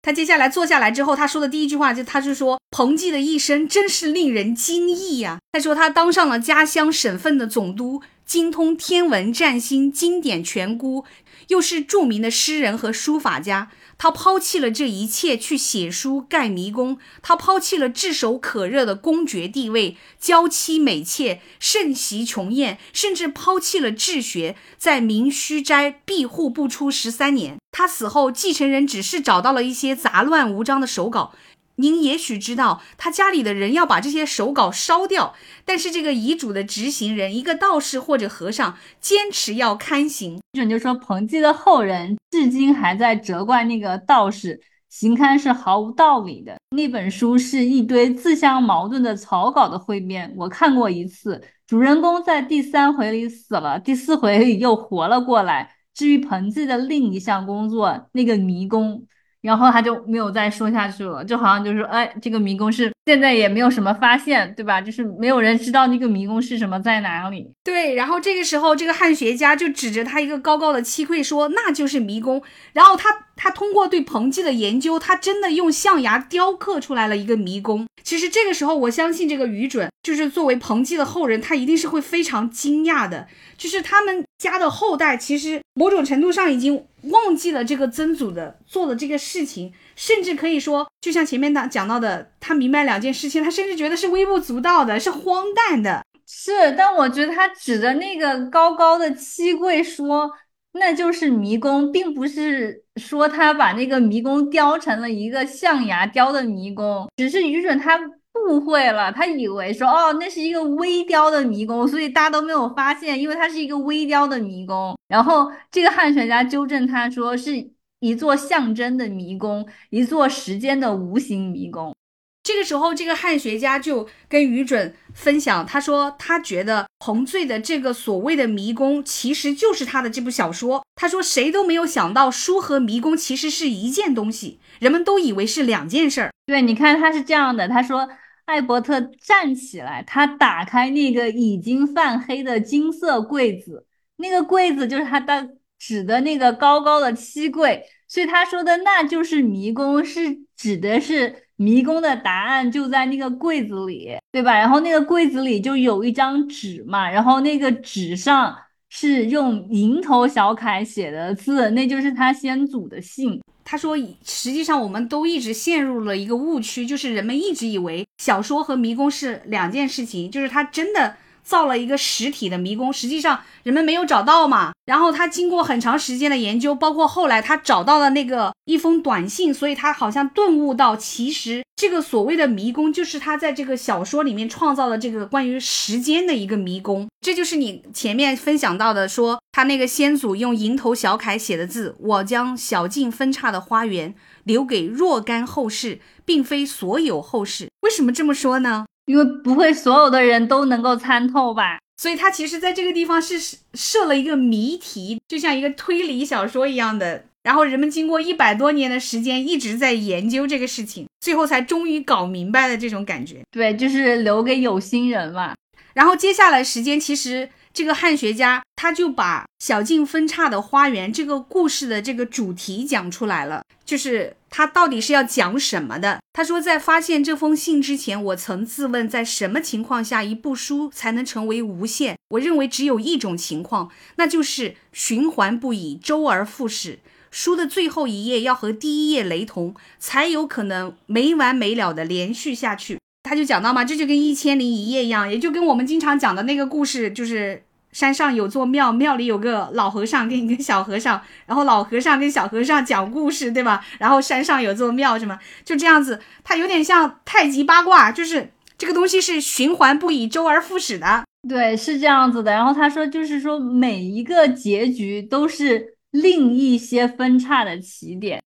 [0.09, 5.39] 他接下来坐下来之后，他说的第一句话就，他就说彭济的一生真是令人惊异呀。
[5.53, 11.05] 他说他当上了家乡省份的总督，精通天文占星、经典全估，
[11.49, 13.69] 又是著名的诗人和书法家。
[13.99, 27.59] 他抛弃了这一切去写书盖迷宫，他抛弃了炙手可热的公爵地位、娇妻美妾、盛席琼宴，甚至抛弃了治学，在明虚斋闭户不出十三年。
[27.73, 31.35] 他死后，继承人只是找到了一些杂乱无章的手稿。
[31.81, 35.33] 您也许知道，他家里的人要把这些手稿烧掉，
[35.65, 40.41] 但是这个遗嘱的执行人，一个道士或者和尚，坚持要刊行。
[40.53, 46.57] 准就说彭济的后人至今还在责怪那个道士行刊是毫无道理的。
[46.71, 50.35] 那本书是一堆自相矛盾的草稿的汇编。
[50.37, 55.77] 我看过一次，主人公在第三回里死了，第四回里又活了过来。
[55.95, 59.07] 至于彭济的另一项工作，那个迷宫。
[59.41, 64.81] 然后他就没有再说下去了，就好像就是说，哎，这个迷宫是现在也没有什么发现，对吧？
[64.81, 67.49] 就是没有人知道那个迷宫是什么，在哪里。
[67.63, 72.43] 对，然后这个时候，这个汉学家就指着他一个高高的漆柜说，那就是迷宫。
[72.73, 77.87] 然后他他通过对彭济的研究，他真的用象牙雕刻出来了一个迷宫。
[78.03, 86.85] 其实这个时候，我相信这个愚准就是作为彭济的后人，他一定是会非常惊讶的，就是他们家的后代其实某种程度上已经。
[87.11, 96.03] 忘记了这个曾祖的做的这个事情，甚至可以说，就像前面的讲到的，他明白两件事情，他甚至觉得是微不足道的，是荒诞的。
[96.27, 100.31] 是，但我觉得他指着那个高高的漆柜说，
[100.73, 107.99] 那就是迷宫，并不是说他把那个迷宫雕成了一个象牙雕的迷宫，只是愚准他。
[108.47, 114.97] 误会了，他以为说哦，那是一个微雕的迷宫，所以大家都没有发现，因为它是一个微雕的迷宫。
[115.09, 117.71] 然后这个汉学家纠正他说，是
[118.01, 121.95] 一座象征的迷宫，一座时间的无形迷宫。
[122.43, 130.83] 这个时候，这个汉学家就跟于准分享，他说他觉得彭醉的这个所谓的迷宫，其实就是他的这部小说。
[130.95, 136.31] 他说谁都没有想到，书和迷宫其实是一件东西，人们都以为是两件事儿。
[136.47, 138.09] 对，你看他是这样的，他说。
[138.49, 143.85] 艾伯特站起来，他打开那个已经泛黑的金色柜子，
[144.17, 154.59] 那个柜子就是他的指的那个高高的漆柜，所以他说的那就是迷宫，是指的是迷宫的答案就在那个柜子里，对吧？
[154.59, 158.57] 然后那个柜子里就有一张纸嘛，然后那个纸上
[158.89, 163.39] 是用蝇头小楷写的字，那就是他先祖的姓。
[163.71, 171.17] 他说：“实际上，我们都一直陷入了一个误区，就是人们一直以为小说和迷宫是两件事情，就是它真的。”
[171.49, 174.73] 造了一个实体的迷宫，实际上人们没有找到嘛。
[174.85, 187.09] 然后他经过很长时间的研究，包括后来他找到了那个一封短信，所以他好像顿悟到，其实这个所谓的迷宫就是他在这个小说里面创造的这个关于时间的一个迷宫。
[187.23, 198.85] 这就是你前面分享到的，说他那个先祖用蝇头小楷写的字：“我将小径分叉的花园留给若干后世，并非所有后世。”为什么这么说呢？
[199.09, 207.25] 因为不会所有的人都能够参透吧，所以他其实在这个地方是设了一个谜题，就像一个推理小说一样的。
[207.43, 213.41] 然后人们经过一百多年的时间一直在研究这个事情，最后才终于搞明白了这种感觉。
[213.51, 215.55] 对，就是留给有心人嘛。
[215.95, 217.49] 然后接下来时间其实。
[217.73, 226.21] 这个汉学家他就把小径分叉的花园这个故事的这个主题讲出来了，就是他到底是要讲什么的。
[226.33, 232.17] 他说，在发现这封信之前，我曾自问，在什么情况下一部书才能成为无限？
[232.31, 237.01] 我认为只有一种情况，那就是循环不已，周而复始。
[237.31, 242.99] 书的最后一页要和第一页雷同，才有可能没完没了的连续下去。
[243.23, 247.65] 他就讲到嘛，这就跟一千零一夜一样，也就跟我们经常讲的那个故事，就是。
[247.91, 253.83] 山上有座庙，庙里有个老和尚跟一个小和尚，然后老和尚跟小和尚讲故事，对吧？
[253.99, 261.25] 然后山上有座庙，什么就这样子，它有点像太极八卦，就是这个东西是循环不已、周而复始的。
[261.49, 262.53] 对，是这样子的。
[262.53, 268.39] 然后他说，就是说每一个结局都是另一些分叉的起点。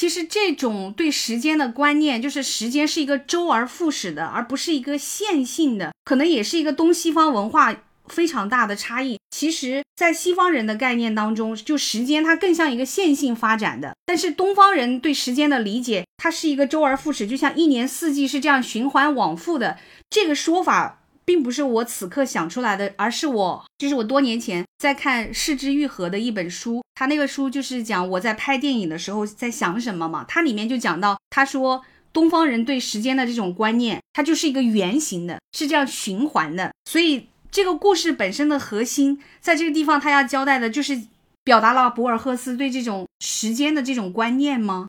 [0.00, 7.76] 其实这种对时间的观念，就是时间是一个周而复始的，而不是一个线性的，可能也是一个东西方文化。
[8.08, 9.18] 非常大的差异。
[9.30, 19.78] 其实，在西方人的概念当中，就时间它更像一个线性发展的；但是东方人对时间的理解，它是一个周而复始，就像一年四季是这样循环往复的。
[20.08, 20.99] 这个说法。
[21.30, 30.24] 并不是我此刻想出来的，而是我就是我多年前在看《视之愈合》的一本书，他那个书就是讲我在拍电影的时候在想什么嘛。
[30.26, 36.72] 它里面就讲到，他说东方人对时间的这种观念，它就是一个圆形的，是这样循环的。
[36.84, 41.00] 所以这个故事本身的核心，在这个地方他要交代的就是
[41.44, 44.88] 表达了博尔赫斯对这种时间的这种观念吗？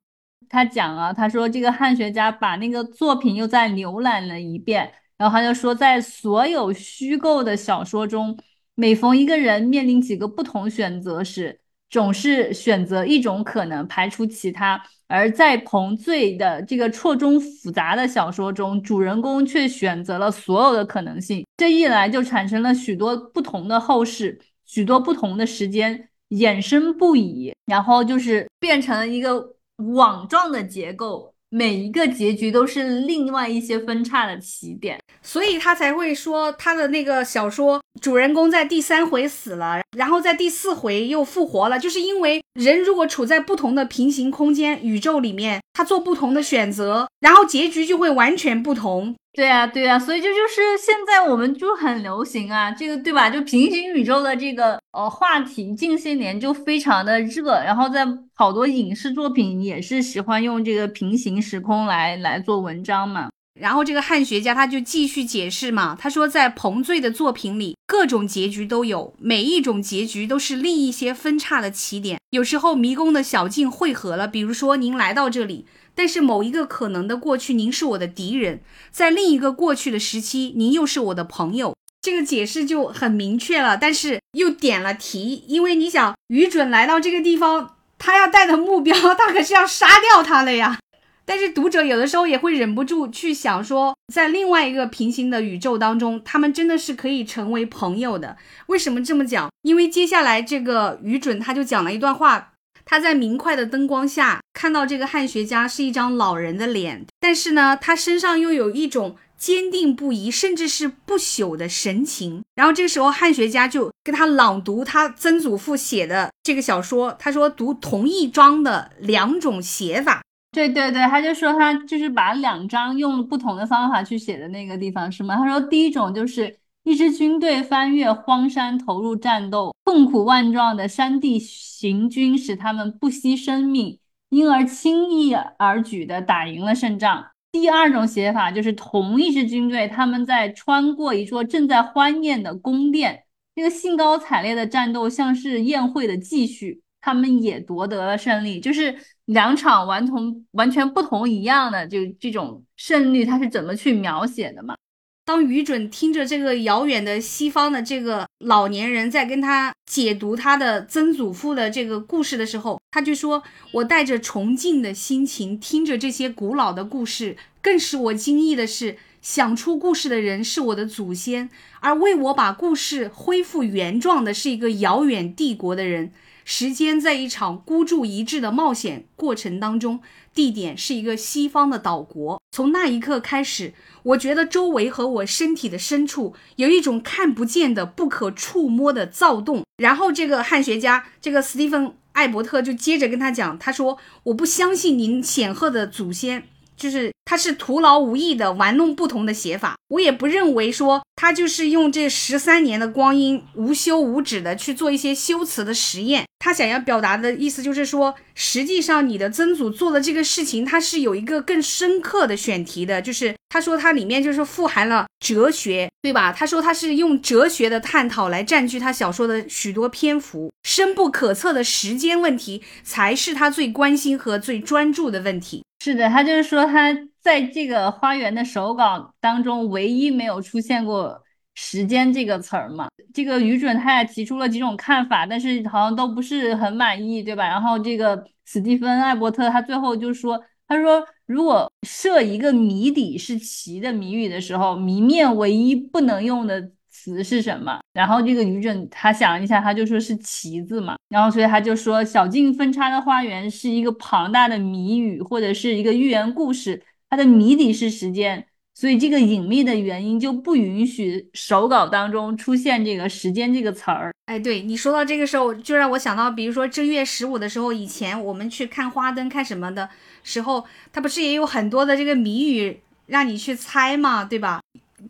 [0.50, 8.36] 他讲啊，他说这个汉学家把那个作品又再浏览了一遍，然后他就说，在所有虚构的小说中，
[8.74, 11.60] 每逢一个人面临几个不同选择时，
[11.92, 21.46] 总是选择一种可能，排除其他；而在彭醉的这个错综复杂的小说中，主人公却选择了所有的可能性。
[21.56, 29.56] 这一来，就产生了许多不同的后世，许多不同的时间，衍生不已，然后就是变成了一个。
[29.96, 49.14] 网状的结构，每一个结局都是另外一些分叉的起点，所以他才会说他的那个小说主人公在第三回死了，然后在第四回又复活了，就是因为人如果处在不同的平行空间宇宙里面，他做不同的选择，然后结局就会完全不同。
[49.34, 53.30] 对啊，对啊，所以这就是现在我们就很流行啊，这个对吧？
[53.30, 63.30] 就平行宇宙的这个呃话题，近些年就非常的热，然后在好多影视作品也是喜欢用这个平行时空来来做文章嘛。
[63.60, 75.66] 然后这个汉学家他就继续解释嘛，他说在彭醉的作品里，各种结局都有，每一种结局都是另一些分叉的起点，有时候迷宫的小径汇合了，比如说您来到这里。
[75.94, 78.60] 但是某一个可能的过去，您是我的敌人；
[78.92, 81.76] 在另一个过去的时期，您又是我的朋友。
[82.02, 90.80] 这个解释就很明确了，但是又点了题，因为你想，于准来到这个地方，他要带的目标，他可是要杀掉他了呀。
[91.24, 98.36] 但是读者有的时候也会忍不住去想说，在另外一个平行的宇宙当中，他们真的是可以成为朋友的。
[98.66, 99.50] 为什么这么讲？
[99.62, 102.50] 因为接下来这个于准他就讲了一段话。
[102.84, 112.44] 他在明快的灯光下看到这个汉学家是一张老人的脸，但是呢，他身上又有一种坚定不移，甚至是不朽的神情。
[112.54, 117.12] 然后这个时候，汉学家就跟他朗读他曾祖父写的这个小说。
[117.18, 120.22] 他说读同一章的两种写法。
[120.52, 125.36] 对对对，他就说他就是把两章用不同的方法去写的那个地方是吗？
[125.38, 126.60] 他说第一种就是。
[126.84, 134.00] 一支军队翻越荒山投入战斗，痛苦万状的山地行军使他们不惜生命，
[134.30, 137.28] 因而轻易而举的打赢了胜仗。
[137.52, 148.60] 第二种写法就是同一支军队，他们在穿过一座正在欢宴的宫殿，那个兴高采烈的战斗像是宴会的继续，他们也夺得了胜利。
[148.60, 154.76] 就是两场完同完全不同一样的，就这种胜利，它是怎么去描写的嘛？
[155.24, 171.50] 当于准听着这个遥远的西方的这个老年人在跟他解读他的曾祖父的这个故事的时候，他就说：“我带着崇敬的心情听着这些古老的故事，更使我惊异的是，想出故事的人是我的祖先，
[171.82, 176.12] 而为我把故事恢复原状的是一个遥远帝国的人。
[176.44, 180.02] 时间在一场孤注一掷的冒险过程当中，
[180.34, 182.42] 地点是一个西方的岛国。
[182.52, 189.64] 从那一刻开始。”我觉得周围和我身体的深处有一种看不见的、不可触摸的躁动。
[189.78, 196.48] 然后，这个汉学家，这个斯蒂芬·艾伯特就接着跟他讲，他说：“我不相信您显赫的祖先。”
[196.82, 206.26] 就是他是徒劳无益的玩弄不同的写法，我也不认为说他就是用这十三年的光阴无休无止的去做一些修辞的实验。
[206.40, 216.34] 他想要表达的意思就是说，实际上你的曾祖做的这个事情，他是有一个更深刻的选题的，就是他说它里面就是富含了哲学，对吧？
[216.34, 225.64] 他说他是用哲学的探讨来占据他小说的许多篇幅，深不可测的时间问题才是他最关心和最专注的问题。
[225.84, 231.20] 是的，他就是说他在这个花园的手稿当中唯一没有出现过
[231.56, 232.88] “时间”这个词儿嘛。
[233.12, 237.48] 这个余准他也提出了几种看法，但是好像都不是很满意，对吧？
[237.48, 240.40] 然后这个史蒂芬·艾伯特他最后就说
[240.70, 247.80] ：“他说如果设一个谜底是奇的谜语的时候，谜面唯一不能用的。”词是什么？
[247.94, 250.96] 然后这个女准他想了一下，他就说是“旗”子嘛。
[251.10, 258.46] 然后所以他就说，小径分叉的花园是一个庞大的谜语，或者是一个寓言故事，它的谜底是时间。
[258.74, 264.12] 所以这个隐秘的原因就不允许手稿当中出现这个“时间”这个词儿。
[264.28, 269.90] 哎，对你说到这个时候，就让我想到，比如说正月十五的时候，以前我们去看花灯、看什么的
[270.24, 274.62] 时候，它不是也有很多的这个谜语让你去猜嘛，对吧？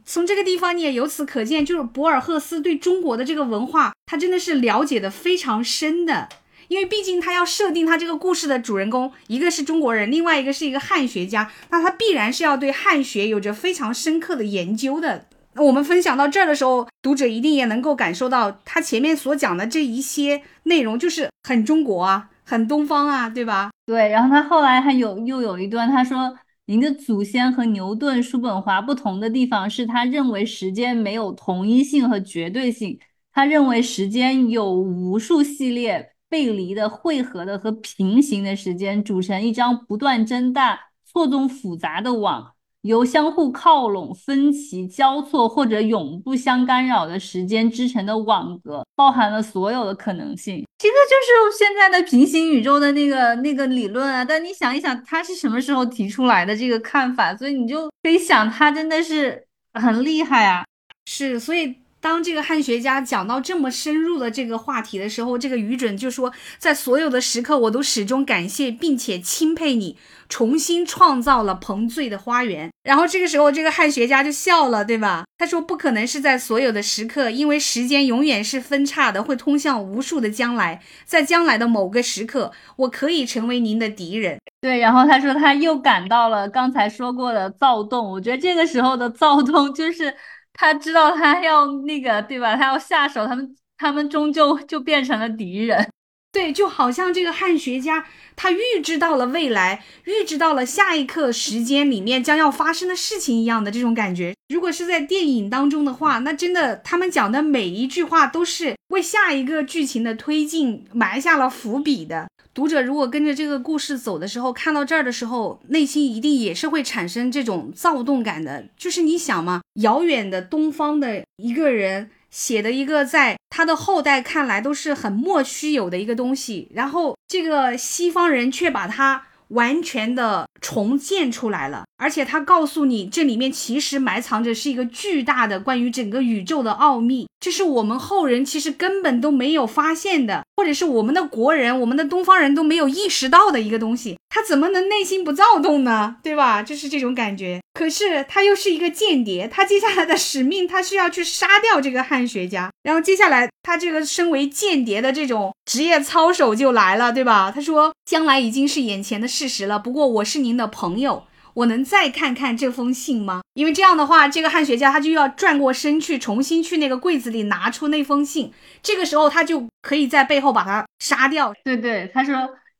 [0.06, 6.30] 从这个地方你也由此可见，就是博尔赫斯对中国的这个文化，他真的是了解的非常深的。
[6.68, 15.26] 因为毕竟他要设定他这个故事的主人公，一个是中国人，另外一个是一个汉学家，那他必然是要对汉学有着非常深刻的研究的。
[15.54, 23.72] 那我们分享到这儿的时候，读者一定也能够感受到他前面所讲的这一些内容，就是很中国啊，很东方啊，对吧？
[23.86, 24.08] 对。
[24.08, 26.34] 然后他后来还有又有一段，他说
[26.72, 32.98] ：“您的祖先和牛顿、叔本华不同的地方是他认为时间没有同一性和绝对性，
[33.34, 50.66] 他认为时间有无数系列。”背离的、汇合的和平行的时间组成一张不断增大、错综复杂的网，由相互靠拢、分歧、交错或者永不相干扰的时间织成的网格，包含了所有的可能性。
[50.78, 54.26] 这个就是现在的平行宇宙的那个那个理论啊！
[54.26, 57.36] 但你想一想，他是什么时候提出来的这个看法？
[57.36, 60.66] 所以你就可以想，他真的是很厉害啊！
[61.06, 61.76] 是，所以。
[62.04, 69.96] 当这个汉学家讲到这么深入的这个话题的时候，这个愚准就说，在所有的时刻，我都始终感谢并且钦佩你，
[70.32, 72.72] 重新创造了彭醉的花园。
[72.84, 75.26] 然后这个时候，这个汉学家就笑了，对吧？
[75.38, 80.82] 他说，不可能是在所有的时刻，因为时间永远是分叉的，会通向无数的将来。
[81.06, 84.40] 在将来的某个时刻，我可以成为您的敌人。
[84.62, 88.10] 对，然后他说他又感到了刚才说过的躁动。
[88.10, 90.16] 我觉得这个时候的躁动就是。
[90.54, 92.58] 他知道他要那个对吧？
[92.58, 95.90] 他要下手，他们他们终究就变成了敌人。
[96.32, 98.06] 对，就好像这个汉学家，
[98.38, 104.34] 他预知到了未来，预知到了下一刻时间里面将要发生的事情一样的这种感觉。
[104.48, 112.28] 如果是在电影当中的话，那真的他们讲的每一句话都是为下一个剧情的推进埋下了伏笔的。
[112.54, 118.66] 读者如果跟着这个故事走的时候，看到这儿的时候，内心一定也是会产生这种躁动感的。
[118.78, 129.26] 就是你想嘛，遥远的东方的一个人写的一个，在他的后代看来都是很莫须有的一个东西，然后这个西方人却把它。
[129.52, 144.20] 完全的重建出来了，而且他告诉你，这里面其实埋藏着是一个巨大的关于整个宇宙的奥秘，这是我们后人其实根本都没有发现的，或者是我们的国人、我们的东方人都没有意识到的一个东西。
[144.30, 146.18] 他怎么能内心不躁动呢？
[146.22, 146.62] 对吧？
[146.62, 147.60] 就是这种感觉。
[147.74, 152.70] 可是他又是一个间谍，他接下来的使命，他是要去杀掉这个汉学家。
[152.84, 157.52] 然后接下来，他这个身为间谍的这种职业操守就来了，对吧？
[157.52, 159.80] 他说，将来已经是眼前的事实了。
[159.80, 161.24] 不过我是您的朋友，
[161.54, 163.42] 我能再看看这封信吗？
[163.54, 168.52] 因为这样的话，这个汉学家他就要转过身去，重新去那个柜子里拿出那封信。
[168.82, 171.54] 这个时候，他就可以在背后把他杀掉。
[171.64, 172.34] 对对，他说。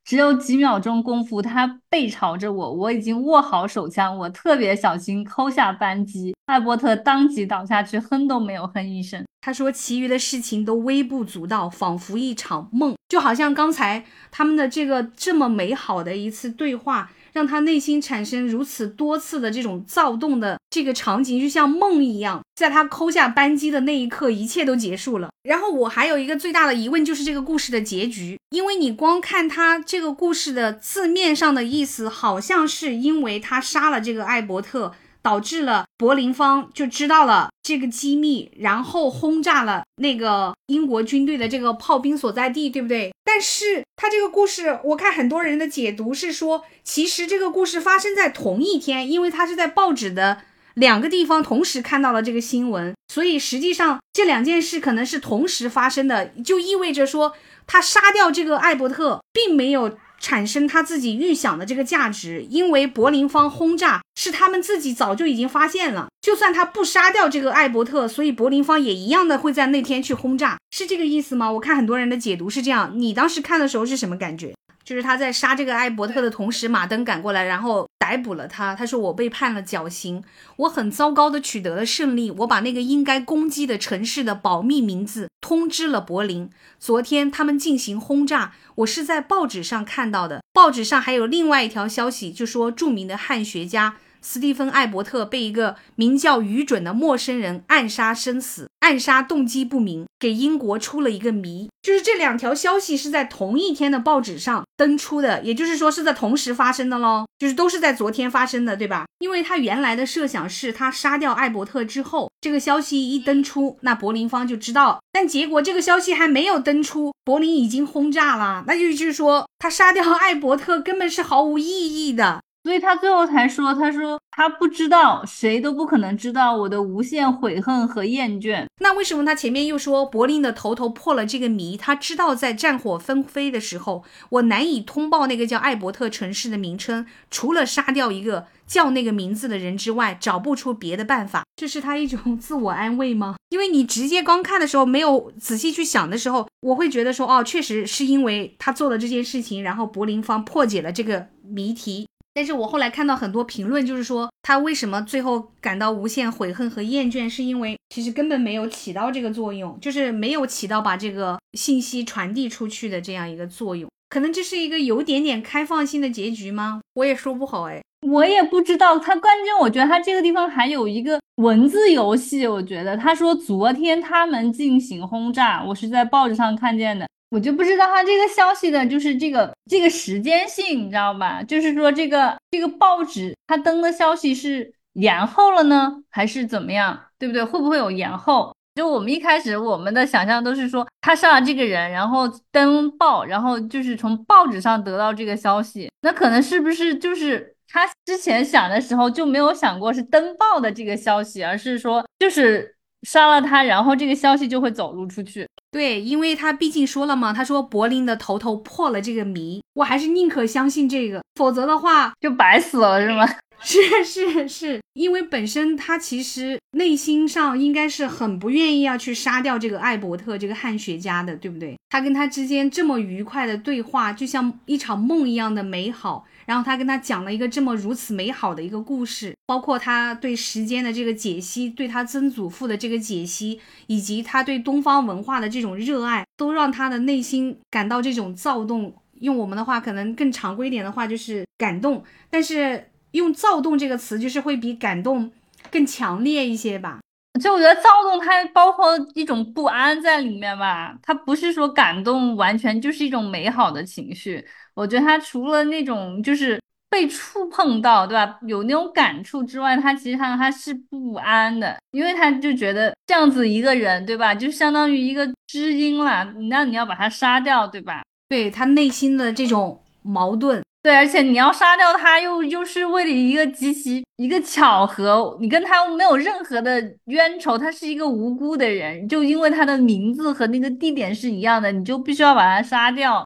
[0.04, 9.24] 只有几秒钟功夫，他背朝着我，我已经握好手枪，我特别小心抠下扳机，艾伯特当即倒下去，哼都没有哼一声。
[9.42, 17.12] 他说，其余的事情都微不足道，仿佛一场梦，就好像刚才他们的这个这么美好的一次对话。
[17.32, 22.40] 让他内心产生如此多次的这种躁动的这个场景，就像梦一样。
[22.54, 25.30] 在他抠下扳机的那一刻，一切都结束了。
[25.42, 28.38] 然后我还有一个最大的疑问，就是这个故事的结局。
[28.50, 34.92] 因为你光看他这个故事的字面上的意思，好像是因为他杀了这个艾伯特。
[35.22, 43.12] 导致了柏林方就知道了这个机密，然后轰炸了那个英国军队的这个炮兵所在地，对不对？
[43.24, 50.42] 但是他这个故事，我看很多人的解读是说，其实这个故事发生在同一天，因为他是在报纸的
[50.74, 57.34] 两个地方同时看到了这个新闻，所以实际上这两件事可能是同时发生的，就意味着说
[57.66, 59.96] 他杀掉这个艾伯特，并没有。
[60.22, 66.06] 产生他自己预想的这个价值，因为柏林方轰炸是他们自己早就已经发现了。
[66.22, 71.50] 就算他不杀掉这个艾伯特，所以柏林方也一样的会在那天去轰炸，是这个意思吗？
[71.50, 74.54] 我看很多人的解读是这样，你当时看的时候是什么感觉？
[74.84, 78.74] 就是他在杀这个艾伯特的同时，马登赶过来，然后逮捕了他。
[78.74, 80.22] 他说：“我被判了绞刑，
[80.56, 82.30] 我很糟糕的取得了胜利。
[82.30, 86.50] 我把那个应该攻击的城市的保密名字通知了柏林。
[86.78, 90.42] 昨天他们进行轰炸，我是在报纸上看到的。
[90.52, 101.68] 报纸上还有另外一条消息，就说著名的汉学家。”斯蒂芬·艾伯特被一个名叫愚准的陌生人暗杀身死，暗杀动机不明，给英国出了一个谜。
[101.82, 109.04] 就是这两条消息是在同一天的报纸上登出的，也就是说是在同时发生的喽，就是都是在昨天发生的，对吧？
[109.18, 115.02] 因为他原来的设想是他杀掉艾伯特之后，这个消息一登出，那柏林方就知道。
[115.10, 122.40] 但结果这个消息还没有登出，柏林已经轰炸了，那就是说他杀掉艾伯特根本是毫无意义的。
[122.64, 128.66] 所以他最后才说，他说他不知道，谁都不可能知道我的无限悔恨和厌倦。
[128.78, 131.76] 那为什么他前面又说柏林的头头破了这个谜？
[131.76, 141.42] 他知道在战火纷飞的时候，我难以通报那个叫艾伯特城市的名称，除了杀掉一个叫那个名字的人之外，找不出别的办法。
[141.56, 143.34] 这是他一种 自我安慰吗？
[143.50, 152.06] 因为你直接刚看的时候，没有仔细去想的时候，我会觉得说，哦，确实是因为他做了这件事情，然后柏林方破解了这个谜题。
[152.34, 163.90] 但是我后来看到很多评论，就是说他为什么最后感到无限悔恨和厌倦，是因为其实根本没有起到这个作用，就是没有起到把这个信息传递出去的这样一个作用。
[164.12, 166.82] 可能这是一个有点点开放性的结局吗？
[166.92, 168.98] 我也说不好哎，我也不知道。
[168.98, 177.06] 他关键我觉得他这个地方还有一个文字游戏，我觉得他说昨天他们进行轰炸，我是在报纸上看见的。
[177.30, 181.42] 我就不知道他这个消息的，就是这个这个时间性，你知道吧？
[181.42, 187.00] 就是说这个这个报纸他登的消息是延后了呢，还是怎么样？
[187.18, 187.42] 对不对？
[187.42, 188.54] 会不会有延后？
[188.74, 195.90] 就我们一开始我们的想象都是说他杀了这个人，然后登报，然后就是从报纸上得到这个消息。
[196.00, 205.46] 那可能是不是就是他之前想的时候就没有想过是登报的这个消息，而是说就是杀了他，然后这个消息就会走露出去。
[205.70, 213.26] 对，因为他毕竟说了嘛，他说柏林的头头破了这个谜，我还是宁可相信这个，否则的话就白死了，是吗？
[213.64, 221.76] 是是是，因为本身他其实内心上应该是很不愿意要去杀掉这个艾伯特这个汉学家的，对不对？
[221.88, 226.24] 他跟他之间这么愉快的对话，就像一场梦一样的美好。
[226.44, 238.92] 然后他跟他讲了一个这么如此美好的一个故事，包括他对时间的这个解析，对他曾祖父的这个解析，以及他对东方文化的这种热爱，都让他的内心感到这种躁动。
[239.20, 242.02] 用我们的话，可能更常规一点的话，就是感动。
[242.28, 245.30] 但是用躁动这个词，就是会比感动
[245.70, 247.00] 更强烈一些吧。
[247.40, 250.94] 就我觉得躁动，它包括一种不安在里面吧。
[251.02, 254.44] 它不是说感动，完全就是一种美好的情绪。
[254.74, 256.60] 我觉得他除了那种就是
[256.90, 258.38] 被触碰到，对吧？
[258.46, 264.34] 有那种感触之外，他其实他他是不安的，因为他就觉得这样子一个人，对吧？
[264.34, 268.02] 就相当于一个知音了，那你要把他杀掉，对吧？
[268.28, 283.24] 对他内心的这种矛盾，对，而且你要杀掉他，又又是为了一个极其一个巧合，你跟他没有任何的冤仇，他是一个无辜的人，就因为他的名字和那个地点是一样的，你就必须要把他杀掉。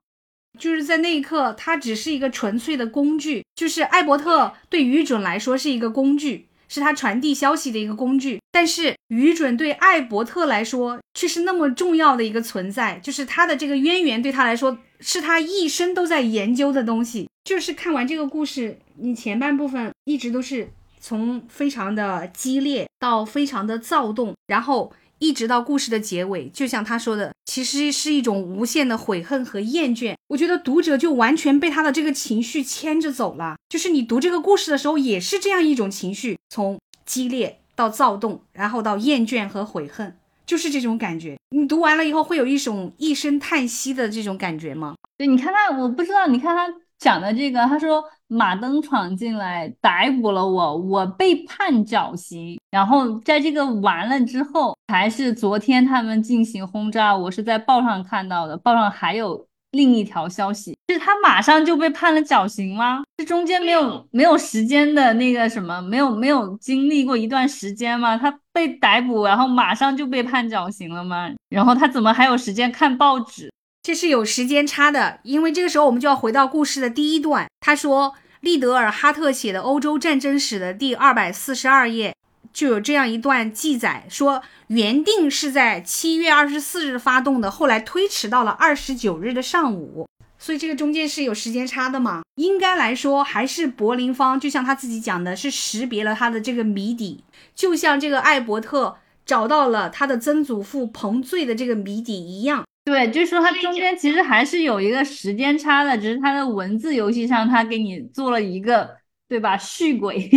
[0.59, 3.43] 就是在那一刻，他只是一个纯粹的工具。
[3.55, 8.41] 就是艾伯特对于准来说是一个工具，是他传递消息的一个工具。
[8.53, 17.29] 但是于准对艾伯特来说却是那么重要的一个存在，就是他的这个渊源对他来说是他一生都在研究的东西。
[17.45, 24.93] 就是看完这个故事，你前半部分一直都是从非常的激烈到非常的躁动，然后。
[25.19, 30.15] 一直到故事的结尾，就像他说的，其实是一种无限的悔恨和厌倦。
[30.29, 33.57] 我觉得读者就完全被他的这个情绪牵着走了。
[33.67, 41.37] 就是你读这个故事的时候，也是这样一种情绪，从激烈到躁动，然后到厌倦和悔恨，就是这种感觉。
[41.51, 44.97] 你读完了以后，会有一种一声叹息的这种感觉吗？
[45.17, 46.67] 对，你看他，我不知道，你看他。
[46.99, 52.59] 讲的这个，他说马登闯进来逮捕了我，我被判绞刑。
[52.71, 59.47] 然后在这个完了之后，还是昨天他们进行轰炸，我是在报上看到的，报上还有
[59.77, 63.03] 另一条消息，是他马上就被判了绞刑吗？
[63.19, 68.17] 这中间没有没有时间的那个什么，没有没有经历过一段时间吗？
[68.17, 71.31] 他被逮捕，然后马上就被判绞刑了吗？
[71.51, 73.53] 然后他怎么还有时间看报纸？
[73.83, 77.47] 这是有时间差的，因为这个时候我们就要回到故事的第一段。
[77.61, 82.15] 他说，利德尔哈特写的《欧洲战争史》的第二百四十二页
[82.57, 90.09] 就有这样一段记载：说原定是在七月二十四日发动的，后来推迟到了二十九日的上午。
[90.39, 92.23] 所以这个中间是有时间差的嘛？
[92.37, 97.23] 应该来说，还是柏林方，就像他自己讲的，是识别了他的这个谜底，
[97.55, 98.97] 就像这个艾伯特
[99.27, 102.65] 找到了他的曾祖父彭醉的这个谜底一样。
[102.87, 108.97] 对，就是说它中间其实还是有一个时间差的，只是它的文字游戏上它给你做了一个，
[109.29, 109.59] 对吧？
[109.59, 110.31] 续轨。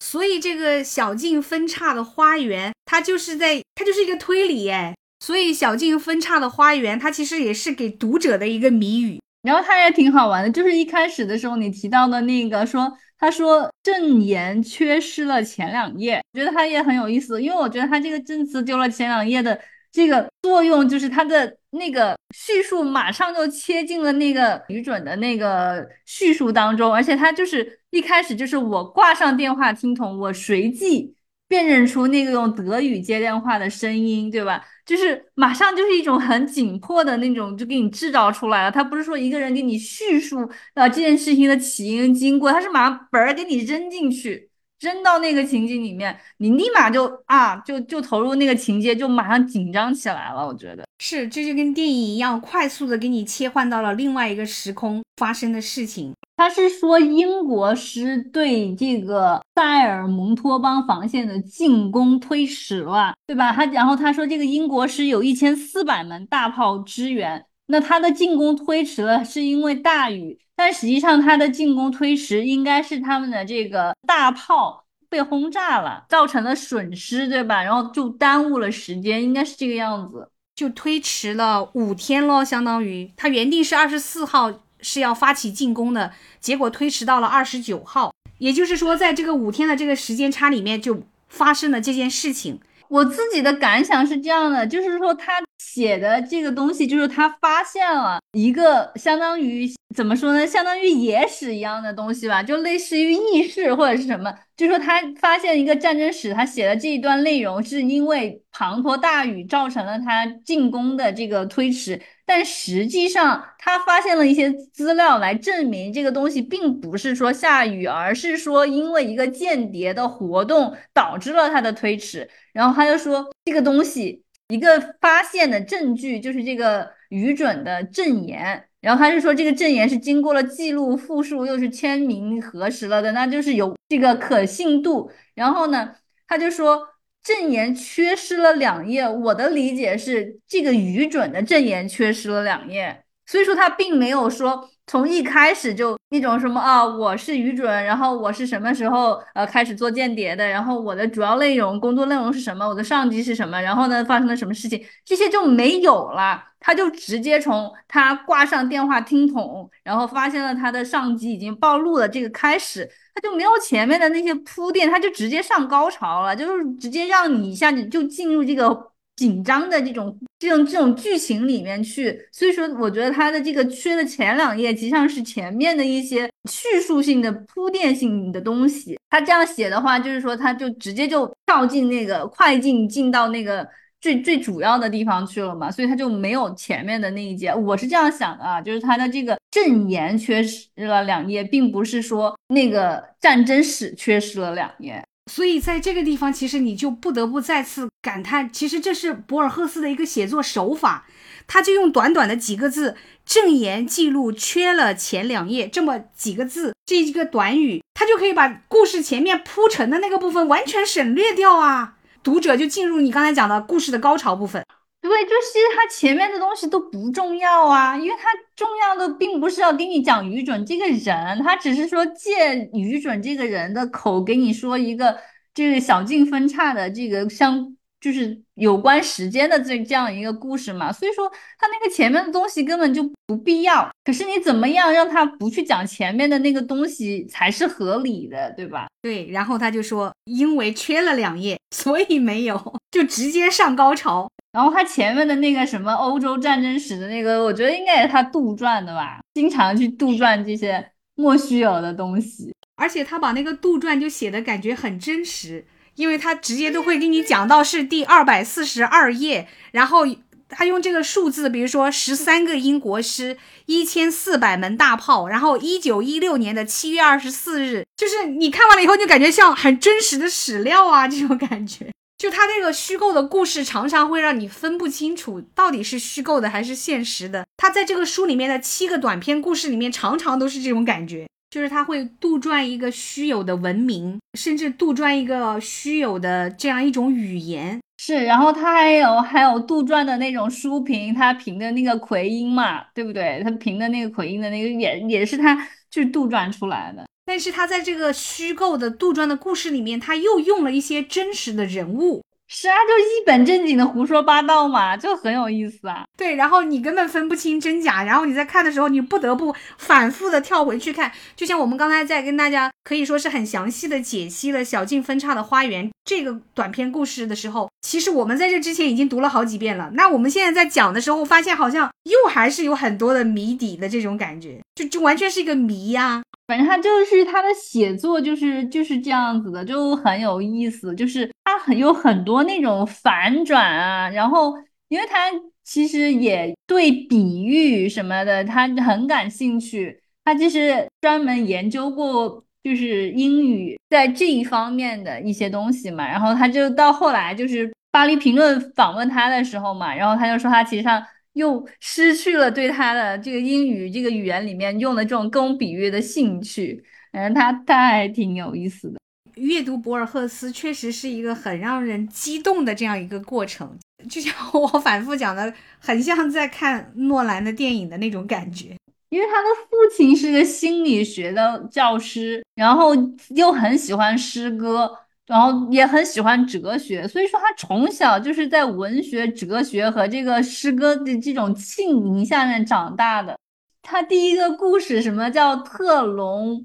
[0.00, 4.94] 所以这个小径分叉的花园，它就是在，它就是一个推理哎。
[5.20, 9.20] 所以小径分叉的花园，它其实也是给读者的一个谜语。
[9.42, 19.60] 然后它也挺好玩的，就是一开始的时候你提到的那个说，他说证言缺失了前两页，我觉得它也很有意思，因为我觉得他这个证词丢了前两页的。
[19.98, 31.16] 这个作用就是它的那个叙述马上就切进了那个愚准的那个叙述当中，而且它就是一开始就是我挂上电话听筒，我随即
[31.48, 34.64] 辨认出那个用德语接电话的声音，对吧？
[34.86, 38.70] 就是马上就是一种很紧迫的那种，就给你制造出来了。
[38.70, 44.47] 他不是说一个人给你叙述啊这件事情的起因经过，他是马上本儿给你扔进去。
[44.80, 50.46] 扔到那个情景里面，你立马就啊，就就投入那个情节，就马上紧张起来了。
[50.46, 56.12] 我觉得是，这就跟电影一样，快速的给你切换到了另外一个时空发生的事情。
[56.36, 63.52] 他是说英国师对这个塞尔蒙托邦防线的进攻推迟了，对吧？
[63.52, 70.38] 他然后他说这个英国师有一千四百门大炮支援，那他的进攻推迟了是因为大雨。
[70.56, 77.62] 但实际上，他的进攻推迟应该是他们的这个大炮被轰炸了，造成了损失，对吧？
[77.62, 92.60] 然后就耽误了时间，应该是这个样子，就推迟了五天咯，相当于他原定是二十四号是要发起进攻的，结果推迟到了二十九号，也就是说，在这个五天的这个时间差里面，就发生了这件事情。
[92.88, 95.34] 我自己的感想是这样的，就是说他
[95.78, 104.34] 写的这个东西，就是他发现了一个相当于怎么说呢，相当于野史一样的东西吧，就类似于轶事或者是什么。
[104.56, 122.28] 就说他发现一个战争史，他写的这一段内容是因为滂沱大雨造成了他进攻的这个推迟，但实际上他发现了一些资料来证明这个东西并不是说下雨，而是说因为一个间谍的活动导致了他的推迟。
[122.52, 128.64] 然后他就说这个东西一个发现的证据就是这个愚准的证言。
[128.80, 135.10] 然后他就说，这个证言是经过了记录复述，又是签名核实了的，那就是有这个可信度。
[135.34, 135.94] 然后呢，
[136.26, 136.80] 他就说
[137.22, 139.08] 证言缺失了两页。
[139.08, 144.70] 我的理解是，这个愚准的证言缺失了两页，所以说他并没有说。
[144.88, 168.90] 从一开始就那种什么啊，我是愚准，然后我是什么时候呃开始做间谍的，然后我的主要内容工作内容是什么，我的上级是什么，然后呢发生了什么事情，这些就没有了，他就直接从他挂上电话听筒，然后发现了他的上级已经暴露了这个开始，他就没有前面的那些铺垫，他就直接上高潮了，就是直接让你一下子就进入这个。
[169.18, 178.98] 紧张的这种这种这种剧情里面去，所以说我觉得他的这个缺的前两页，实际上是前面的一些叙述性的铺垫性的东西。
[179.10, 183.66] 他这样写的话，就是说他就直接就跳进那个快进进到那个
[184.00, 187.52] 最最主要的地方去了嘛，所以他就没有前面的那一节。
[187.52, 195.02] 我是这样想的啊，就是他的这个证言缺失了两页，并不是说那个战争史缺失了两页。
[195.28, 201.06] 所以在这个地方，其实你就不得不再次感叹，其实这是博尔赫斯的一个写作手法，
[201.46, 214.64] 他就用短短的几个字“证言记录缺了前两页”这么几个字，这一个短语，他就可以把故事前面铺陈的那个部分完全省略掉啊，读者就进入你刚才讲的故事的高潮部分。
[215.00, 225.18] 对，就是他前面的东西都不重要啊，因为他重要的并不是要给你讲愚准这个人，他只是说借愚准这个人的口给你说一个
[225.54, 227.74] 这个小径分叉的这个相。
[228.00, 231.28] 就是有关时间的这这样一个故事嘛，所以说
[231.58, 233.90] 他那个前面的东西根本就不必要。
[234.04, 238.86] 可是你怎么样让他不去讲前面的那个东西才是合理的，对吧？
[239.02, 244.30] 对，然后他就说，因为缺了两页，所以没有，就直接上高潮。
[244.52, 255.66] 然后他前面的那个什么欧洲战争史的那个，我觉得应该也是他杜撰的吧，经常去杜撰这些莫须有的东西，而且他把那个杜撰就写的感觉很真实。
[255.94, 260.06] 因为他直接都会给你讲到是第二百四十二页，然后
[260.48, 263.36] 他用这个数字，比如说十三个英国师，
[263.66, 271.90] 一千四百门大炮，然后一九一六年的七月二十四日，就是你看完了以后就感觉像很真实的史料啊，这种感觉。
[272.18, 277.46] 就他这个虚构的故事，常常会让你分不清楚到底是虚构的还是现实的。
[277.56, 281.26] 他在这个书里面的七个短篇故事里面，常常都是这种感觉。
[281.48, 287.80] 就是他会杜撰一个虚有的文明，甚至杜撰一个虚有的这样一种语言。
[287.96, 293.40] 是，然后他还有还有杜撰的那种书评，他评的那个奎因嘛，对不对？
[293.42, 295.56] 他评的那个奎因的那个也也是他
[295.90, 297.07] 去杜撰出来的。
[297.28, 302.24] 但是他在这个虚构的杜撰的故事里面，他又用了一些真实的人物。
[302.50, 306.04] 是啊，就一本正经的胡说八道嘛，就很有意思啊。
[306.16, 311.12] 对，然后你根本分不清真假，然后你在看的时候，你不得不反复的跳回去看。
[311.36, 319.90] 就像我们刚才在跟大家可以说是很详细的解析了《小径分岔的花园》这个短篇故事的时候，其实我们在这之前已经读了好几遍了。
[319.92, 326.22] 那我们现在在讲的时候，发现好像又还是有很多的谜底的这种感觉，就就完全是一个谜呀。
[326.48, 330.94] 反正他就是他的写作就是就是这样子的，就很有意思。
[330.94, 334.54] 就是他很有很多那种反转啊，然后
[334.88, 335.30] 因为他
[335.62, 340.00] 其实也对比喻什么的，他很感兴趣。
[340.24, 346.08] 他其实专门研究过就是英语在这一方面的一些东西嘛。
[346.08, 351.02] 然后他就到后来就是巴黎评论访问他的时候嘛，然后他就说他其实上。
[351.34, 358.98] 又失去了对他的这个英语这个语言里面用的这种各种比喻的兴趣，嗯，他他还挺有意思的。
[359.36, 363.78] 阅读博尔赫斯确实是一个很让人激动的这样一个过程，
[364.10, 368.76] 就像我反复讲的，很像在看诺兰的电影的那种感觉。
[369.10, 372.90] 因为他的父亲是个心理学的教师，然后
[373.30, 374.90] 又很喜欢诗歌。
[375.28, 383.38] 然后也很喜欢哲学，所以说他从小就是在文学、哲学和这个诗歌的这种浸淫下面长大的。
[383.82, 386.64] 他第一个故事什么叫特隆？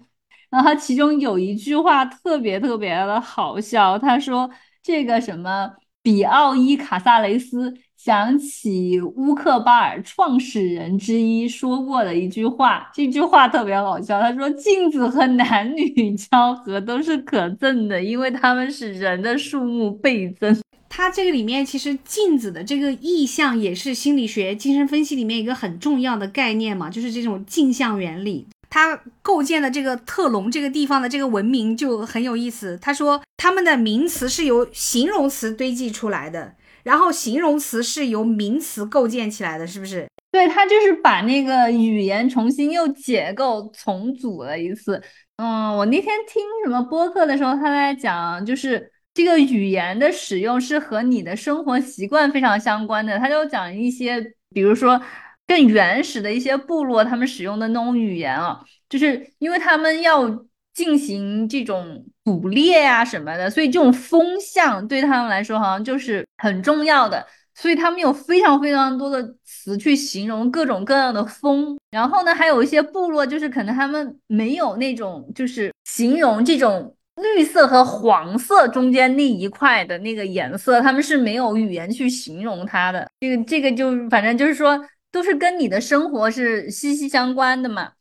[0.49, 4.49] 然后他其中有一句话特别特别的好笑，他说
[4.81, 5.69] 这个什么
[6.01, 7.73] 比奥伊卡萨雷斯。
[8.03, 14.19] 想起乌克巴尔创始人之一说过的一句话，这句话特别好笑。
[14.19, 20.53] 他说：“镜子和男女交合都是可憎的，因为他们使人的数目倍增。”
[20.89, 28.45] 他这个里面其实镜子的这个意象也是心理学精神分析里面一个很重要的概念嘛，就是这种镜像原理。
[28.69, 32.77] 他构建的这个特隆这个地方的这个文明就很有意思。
[32.81, 36.55] 他说他们的名词是由形容词堆积出来的。
[36.83, 40.07] 然后形容词是由名词构建起来的，是不是？
[40.31, 45.01] 对，他就是把那个语言重新又解构重组了一次。
[45.37, 53.17] 嗯，我那天听什么播客的时候，他在讲，就是这个语言的使用是和你的生活习惯非常相关的。
[53.19, 55.01] 他就讲一些，比如说
[55.47, 58.59] 更原始的一些部落，他们使用的那种语言啊，
[58.89, 60.45] 就是因为他们要。
[60.73, 71.77] 进行这种捕猎呀什么的，所以这种风向对他们来说好像就是很重要的，所以他们有非常非常多的词去形容各种各样的风。
[71.91, 83.07] 然后呢，还有一些部落就是可能他们没有那种就是形容这种绿色和黄色中间那一块的那个颜色，他们是没有语言去形容它的。
[83.19, 87.91] 这个这个就反正就是说都是跟你的生活是息息相关的嘛，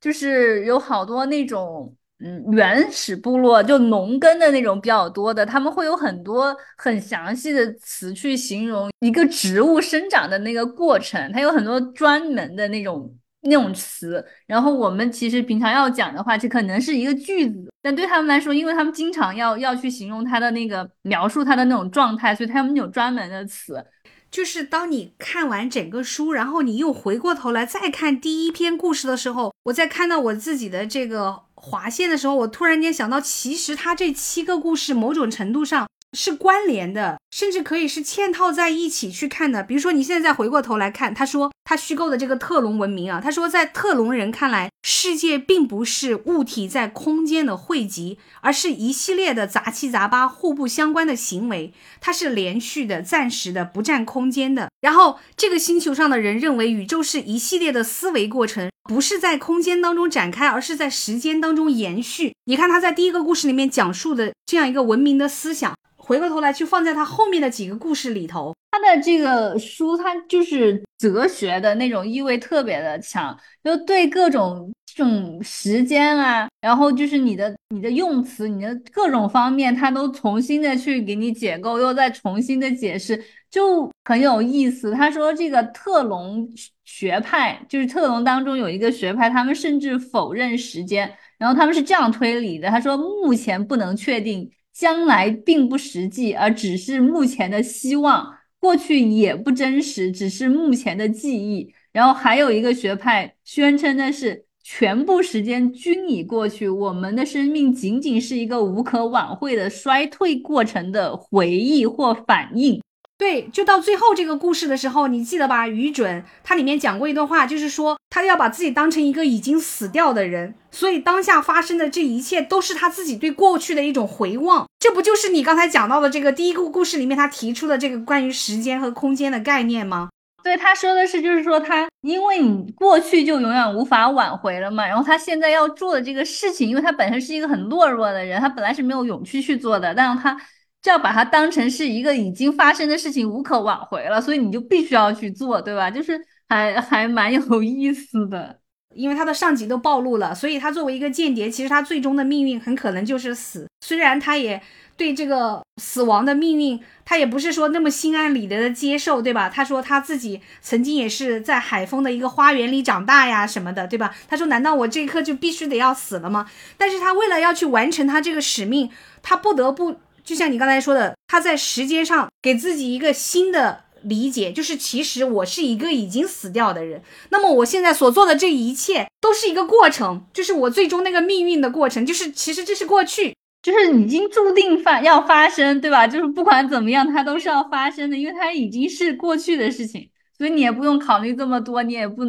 [0.00, 1.94] 就是有好多那种。
[2.24, 14.24] 嗯，原始部落就农耕的那种比较多的，他们会有很多很详细的词去形容一个植物生长的那个过程，它有很多专门的那种那种词。
[14.46, 23.84] 然后我们其实平常要讲的话，就可能是一个句子，但对他们来说，因为他们经常要要去形容它的那个描述它的那种状态，所以他们有专门的词。
[24.30, 35.86] 就是当你看完整个书，然后你又回过头来再看第一篇故事的时候，我在看到我自己的这个划线的时候，我突然间想到，其实它这七个故事某种程度上。
[36.14, 39.62] 是关联的，甚至可以是嵌套在一起去看的。
[39.62, 51.72] 比如说，你现在再回过头来看，他说他虚构的这个特隆文明啊，他说在特隆人看来，世界并不是物体在空间的汇集，而是一系列的杂七杂八、互不相关的行为，
[52.02, 54.68] 它是连续的、暂时的、不占空间的。
[54.82, 62.34] 然后，这个星球上的人认为宇宙是一系列的思维过程，不是在空间当中展开，而是在时间当中延续。
[62.44, 65.72] 你看他在第一个故事里面讲述的这样一个文明的思想。
[66.04, 84.90] 回过头来去放在他后后面的几个故事里头，他的这个书，他就是哲学的那种意味特别的强，就对各种这种时间啊，然后就是你的你的用词，你的各种方面，他都重新的去给你解构，又再重新的解释，就很有意思。
[84.90, 86.48] 他说这个特隆
[86.84, 91.08] 学派，就是特隆当中有一个学派，他们甚至否认时间，
[91.38, 94.50] 然后他们是这样推理的，他说目前不能确定。
[94.72, 101.72] 将来并不实际，而只是目前的希望；过去也不真实，只是目前的记忆。
[101.92, 112.80] 然后还有一个学派宣称的是，全部时间均已过去，我们的生命仅仅是一个无可挽回的衰退过程的回忆或反应。
[113.18, 115.68] 对，就到最后这个故事的时候，你记得吧？
[115.68, 124.66] 于准他里面讲过一段话，就是说他要把自己当成一个已经死掉的人，所以当下发生的这一切都是他自己对过去的一种回望。
[124.80, 130.08] 这不就是你刚才讲到的这个第一个故事里面他提出的这个关于时间和空间的概念吗？
[130.42, 140.36] 对，他说的是，就是说他因为你过去就永远无法挽回了嘛，然后他现在要做的这个事情，因为他本身是一个很懦弱的人，他本来是没有勇气去做的，但是他
[140.82, 145.90] 就要把它当成是一个已经发生的事情，无可挽回了，所以你就必须要去做，对吧？
[145.90, 148.58] 就是还还蛮有意思的，
[148.94, 154.60] 因为他的上级都暴露了，所以他作为一个间谍，其实他最终的命运很可能就是死，虽然他也。
[154.94, 159.48] 对这个死亡的命运，他也不是说那么心安理得的接受，对吧？
[159.48, 164.14] 他说他自己曾经也是在海丰的一个花园里长大呀，什么的，对吧？
[164.28, 166.46] 他说难道我这一刻就必须得要死了吗？
[166.76, 168.90] 但是他为了要去完成他这个使命，
[169.22, 177.02] 他不得不就像你刚才说的，他在时间上给自己一个新的理解，就是其实我是一个已经死掉的人。
[177.30, 183.34] 那么我现在所做的这一切都是一个过程，就是我最终那个命运的过程，就是其实这是过去。
[183.62, 186.04] 就是已经注定发要发生，对吧？
[186.04, 192.24] 就是不管怎么样，它都是要发生的，因为它已经是过去的事情，所以你也不用考虑这么多，你也不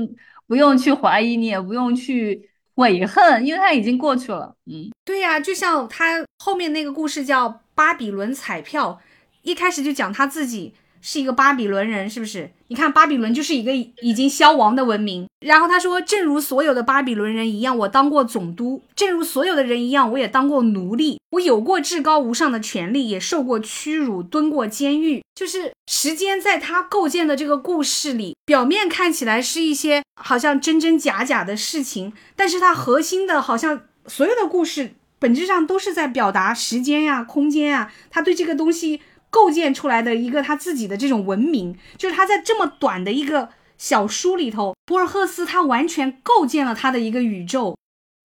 [0.46, 4.54] 不用去怀疑，你也不用去悔恨，因为它已经过去了。
[4.68, 8.99] 嗯，对呀，就像他后面那个故事叫《巴比伦彩票》，
[9.41, 10.74] 一开始就讲他自己。
[11.05, 12.49] 是一个巴比伦人，是不是？
[12.69, 15.28] 你看，巴比伦就是一个已经消亡的文明。
[15.41, 21.19] 然后他说，正如所有的巴比伦人一样，我当过总督；正如所有的人一样，我也当过奴隶。
[21.32, 25.21] 我有过至高无上的权利，也受过屈辱，蹲过监狱。
[25.36, 34.93] 就是时间在他构建的这个故事里，表面看起来是一些好像真真假假的事情，但是它核心的，好像所有的故事
[35.24, 38.99] 本质上都是在表达时间呀、空间呀，他对这个东西。
[39.30, 43.49] 构建出来的一个他自己的这种文明，就是他在这么短的一个
[43.80, 47.76] 小书里头，博尔赫斯他完全构建了他的一个宇宙。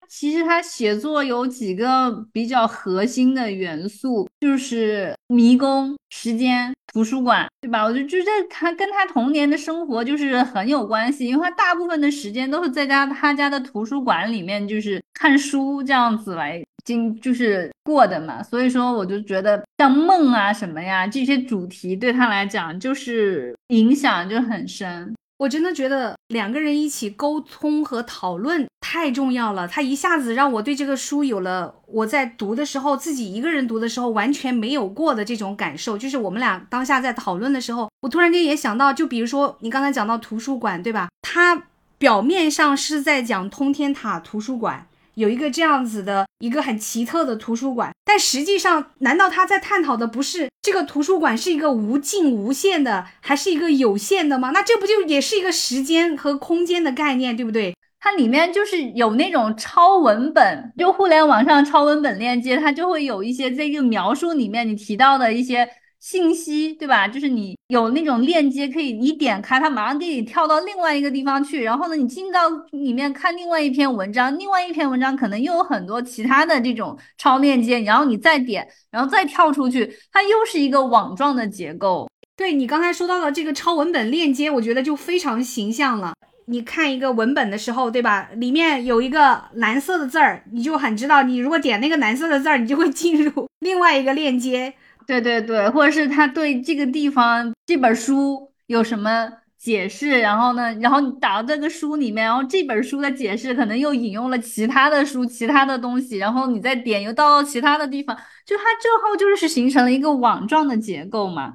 [0.09, 7.85] 其实他写作有几个比较核心的元素，就是迷宫、时间、图书馆，对吧？
[7.85, 16.63] 我就觉得他跟他童年的生活就是很有关系，因为他大部分的时间都是在家他家的图书馆里面，就是看书这样子来。
[16.85, 25.15] 经就是过的嘛，所以说我就觉得像梦啊什么呀这些主题对他来讲就是影响就很深。
[25.37, 29.69] 我真的觉得两个人一起沟通和讨论太重要了。
[29.69, 35.99] 他一下子让我对这个书有了我在读的时候自己一个人读的时候完全没有过的这种感受。
[35.99, 41.09] 就是我们俩当下在讨论的时候，我突然间也想到，就比如说你刚才讲到图书馆，对吧？
[41.21, 41.65] 他
[41.99, 44.87] 表面上是在讲通天塔图书馆。
[45.17, 54.53] 有一个这样子的一个很奇特的图书馆，但实际上，难道他在探讨的不是这个图书馆是一个无尽无限的，还是一个有限的吗？
[54.55, 57.75] 那这不就也是一个时间和空间的概念，对不对？
[58.01, 65.69] 它里面就是有那种超文本，就互联网上超文本链接，它就会有一些这个描述里面你提到的一些。
[66.01, 67.09] 信息对吧？
[67.09, 71.65] 就是你有那种链接，可以你点开它，马上给你跳到另外一个地方去。
[71.65, 82.09] 然后呢，你进到里面看另外一篇文章，另外一篇文章可能又有很多其他的这种超链接，然后你再点，然后再跳出去，它又是一个网状的结构。
[82.37, 86.15] 对你刚才说到的这个超文本链接，我觉得就非常形象了。
[86.49, 88.29] 你看一个文本的时候，对吧？
[88.37, 94.73] 里面有一个蓝色的字儿，你就很知道，你如果点那个蓝色的字儿，你就会进入 另外一个链接。
[95.07, 111.55] 对对对，或者是他对这个地方这本书有什么解释，然后呢，然后你打到这个书里面，然后这本书的解释可能又引用了其他的书、其他的东西，然后你再点又到其他的地方，就它最后就是形成了一个网状的结构嘛，